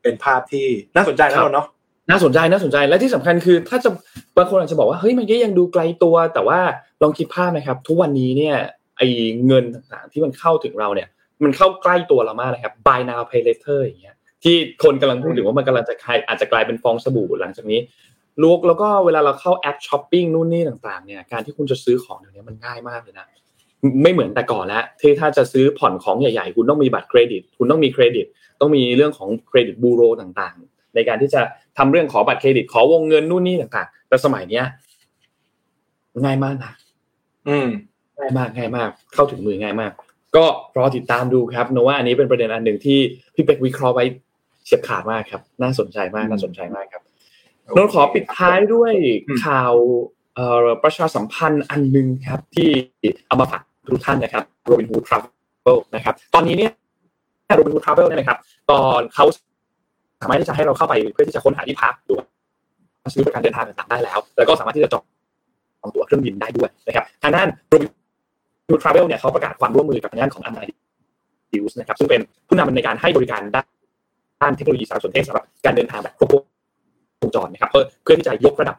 [0.03, 1.67] เป็นภาพที่น่าสนใจนะครับเราเนาะ
[2.11, 3.91] น่าสนใจน่าสนใจและที่สำคัญคือ ถ้าจะ
[4.37, 6.61] บางคนอาจจะบอกว่าเฮ้ยมันก็ยังดูไกลตัว แต่ว่า
[7.03, 8.57] ลองคิดภาพนะครับ ทุกวันนี้เนี่ย
[8.99, 9.09] ไอ้
[9.47, 11.09] เงินต่างๆที่มันเข้าถึงเราเนี่ย
[11.45, 14.16] มันเข้าใกล้ตัวเรามากนะครับ buy now pay later อย่างเงี้ย
[14.47, 17.81] ที่คนกำลังพูดถึงว่ามันกำลังจะกลายอาจจะกลายเป็นฟองสบู่หลังจากนี้
[18.43, 23.27] ลูกแล้วก็เวลาเราเข้าแอปช้อปปิ้งนู่นนี่ต่างๆเนี่ยการที่คุณจะซื้อของเดี๋ยวนี้มันง่ายมากเลยนะ
[24.03, 28.27] ไม่เหมือนแต่ก่อนแล้วที่ถ้าจะซื้อผ่อนของใหญ่ๆ คุณต้องมีบัตรเครดิต คุณต้องมีเครดิต
[28.61, 31.41] ต้องมีเรื่องของเครดิตบูโรต่างๆ ในการที่จะ
[31.79, 34.65] ทำเรื่องขอบัตรเครดิตขอวงเงินนู่นนี่ต่างๆ แต่สมัยเนี้ย
[36.25, 36.73] ง่ายมากนะ
[37.49, 37.69] อืม
[38.19, 39.93] ง่ายมากง่ายมาก เข้าถึงมือง่ายมาก
[40.37, 40.45] ก็
[40.77, 42.99] รอติดตามดูครับโนว่าอันนี้เป็นประเด็นอันหนึ่งที่
[43.35, 44.05] พี่เป็กวิเคราะห์ไว้
[44.67, 47.03] เฉียบขาดมากครับ น่าสนใจมากน่าสนใจมากครับ
[47.77, 48.93] นนท์ขอปิดท้ายด้วย
[49.27, 49.73] อืมข่าว
[50.35, 52.69] เอ่อประชาสัมพันธ์อันหนึ่งครับ ที่
[53.27, 56.73] เอามาฝากทุกท่านนะครับ Robinhood Travel นะครับ ตอนนี้เนี่ย
[57.59, 58.39] Robinhood Travel เนี่ยนะครับ
[58.71, 59.25] ตอนเขา
[60.21, 62.27] สามารถที่จะให้เราเข้าไปเพื่อที่จะค้นหาที่พักหรือว่า
[63.15, 65.01] ซื้อบริการเดินทางต่างๆได้แล้ว แล้วก็สามารถที่จะจอ
[65.89, 73.67] งตั๋วเครื่องบินได้ด้วยนะครับทางด้าน Robinhood Travel เนี่ยเขาประกาศความร่วมมือกับทางด้านของ Amadeus นะครับ ซึ่งเป็นผู้นำในการให้บริการด้าน
[74.43, 76.29] ด้านเทคโนโลยีสารสนเทศสำหรับการเดินทางแบบครบ
[77.23, 78.77] วงจรนะครับ เพื่อเพื่อที่จะยกระดับ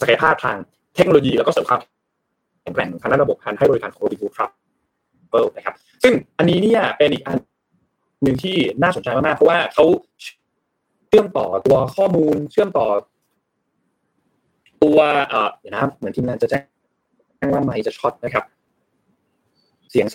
[0.00, 0.56] ศักยภาพทาง
[0.96, 1.80] เทคโนโลยีแล้วก็เสริมความ
[2.62, 7.36] แข็งแกร่งทางด้านระบบการให้บริการของ Robinhood Travel นะครับ ซึ่งอันนี้เนี่ยเป็นอีกอัน
[8.22, 9.84] หนึ่งที่น่าสนใจมากๆเพราะว่าเขา
[11.08, 12.86] เชื่อมต่อตัวข้อมูลเชื่อมต่อ
[14.82, 16.58] ตัวเอ่อเดี๋ยวนะเหมือนทีมงานจะแจ้
[17.46, 18.44] งว่าไมค์จะช็อตนะครับ
[19.90, 20.06] เสียง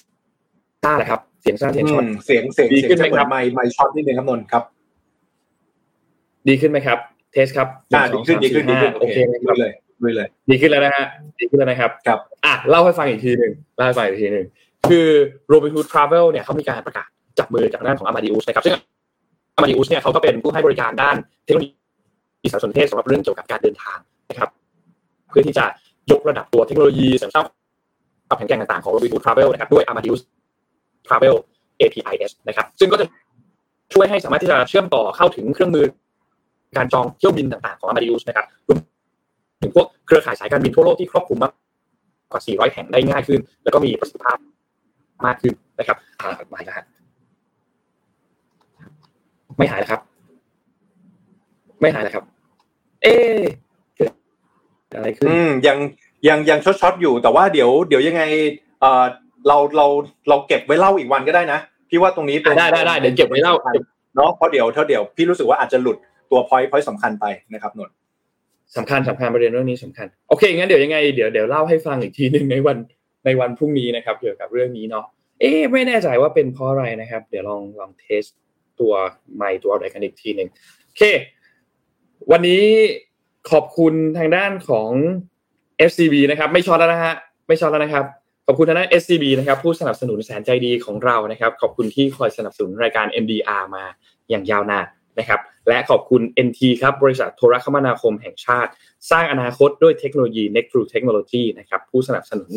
[0.83, 4.63] ซ่าแหละครับ เสียงซ่าเสียงช็อตอืมเสียงเสียงดีเสียงขึ้นไหมจะเหมืครัอบนไมค์ไมค์ช็อตนิดนึงครับนนท์ครับ
[6.47, 6.97] ดีขึ้นไหมครับ
[7.31, 11.05] เทสครับอ่าหดีงสขึ้นองดีขึ้นสามดีสี่ขึ้นห้าโอเคไหมคด้รัวบยเลยด้วยเลยดีขึ้นแล้วนะฮะ
[11.39, 14.45] ดีขึ้นแล้วนะครับครับอะเล่าให้ฟังอีกทีหนึ่งเล่าให้ฟังอีกทีหนึ่ง
[14.89, 15.07] คือ
[15.51, 17.07] Robinhood Travel เนี่ยเขามีการประกาศ
[17.39, 18.75] จับมือจากด้านของ Amadeus นะครับซึ่ง
[19.57, 21.15] Amadeus เนี่ยเขาก็เป็นผู้ให้บริการด้าน
[21.45, 23.97] เทคโนโลยีสารสนเทศสำหรับเรื่องเกี่ยวกับการเดินทาง
[24.29, 24.49] นะครับ
[25.29, 25.65] เพื่อที่จะ
[26.11, 27.45] ยกระดับตัวเทคโนโลยีเสริมสร้าง
[28.27, 30.19] ความแข็งแกร่งต่างๆของ Robinhood Travel นะครับด้วย Amadeus
[31.07, 31.35] Travel
[31.81, 33.05] APIs นะครับ ซึ่งก็จะ
[33.93, 35.85] ช่วยให้สามารถที่จะเชื่อมต่อเข้าถึงเครื่องมือ
[36.77, 38.77] การจองเที่ยวบินต่างๆของ Amadeus นะครับรวม
[39.61, 41.51] ถึงพวกเครือข่ายสายการบินทั่วโลกที่ครอบคลุมมาก
[42.31, 44.37] กว่า 400 แห่งได้ง่ายขึ้น แล้วก็มีประสิทธิภาพ
[45.25, 46.85] มากขึ้นนะครับอ่าไม่แล้วฮะ
[49.57, 50.01] ไม่หายแล้วครับ
[51.81, 52.23] ไม่หายแล้วครับ
[53.01, 53.39] เอ๊ะ
[53.95, 54.11] เกิด
[54.95, 55.77] อะไรขึ้นอืมยัง
[56.27, 58.21] ยังยังช็อตช็อตอยู่แต่ว่าเดี๋ยวเดี๋ยวยังไง
[58.79, 59.03] เอ่อ
[59.47, 59.87] เราเรา
[60.29, 63.83] เราเก็บไว้เล่าอีกวันก็ได้นะพี่ว่าตรงนี้เป็นได้ได้ได้เดี๋ยวเก็บไว้เล่าเก็บ
[64.15, 65.97] เนาะเพราะเดี๋ยวเท่าเดี๋ยวพี่รู้สึกว่าอาจจะหลุด
[66.31, 67.95] ตัว point point สำคัญไปนะครับนนท์
[68.77, 72.77] สำคัญสำคัญประเด็นเรื่องนี้สำคัญโอเคงั้นเดี๋ยวยังไงเดี๋ยวเดี๋ยวเล่าให้ฟังอีกทีหนึ่งในวัน
[73.25, 75.05] ในวันพรุ่งนี้นะครับเกี่ยวกับเรื่องนี้เนาะ
[75.39, 78.23] เอ๊ะไม่แน่ใจว่าเป็นเพราะอะไรนะครับ เดี๋ยวลองลองเทส
[78.79, 78.93] ตัว
[79.35, 80.49] ไมค์ตัวอะไรกันอีกทีหนึ่ง
[80.85, 81.03] โอเค
[82.31, 82.63] วันนี้
[83.51, 84.89] ขอบคุณทางด้านของ
[85.89, 87.13] SCB นะครับ ไม่ช็อตแล้วนะฮะ
[87.47, 88.05] ไม่ช็อตแล้วนะครับ
[88.47, 93.83] ขอบคุณทางด้าน SCB นะครับผู้สนับสนุนแสนใจดีของเรานะครับ ขอบคุณที่คอยสนับสนุนรายการ MDR มา
[94.29, 94.85] อย่างยาวนาน
[95.19, 98.71] นะครับ และขอบคุณ NT ครับบริษัทโทรคมนาคมแห่งชาติ
[99.11, 102.51] สร้างอนาคตด้วยเทคโนโลยี Next True Technology นะครับผู้สนับสนุน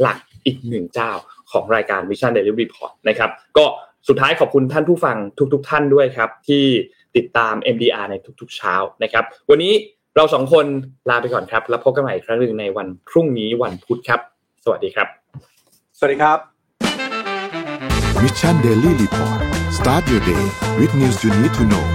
[0.00, 1.10] หลักอีกหนึ่งเจ้า
[1.50, 3.64] ของรายการ Vision Daily Report นะครับก็
[4.08, 5.16] สุดท้ายขอบคุณท่านผู้ฟัง
[5.52, 6.64] ทุกๆทท่านด้วยครับที่
[7.16, 9.72] ติดตาม MDR ในทุกๆเช้านะครับ วันนี้
[10.16, 10.66] เราสองคน
[11.10, 14.20] ลาไปก่อนครับ แล้วพบกันใหม่อีกครั้งหนึ่งในวันพรุ่งนี้วันพุธครับ
[14.64, 15.19] สวัสดีครับ
[15.99, 16.39] สวัสดีครับ
[18.23, 19.39] Mission Daily Report
[19.77, 20.43] start your day
[20.79, 21.85] with news you need to know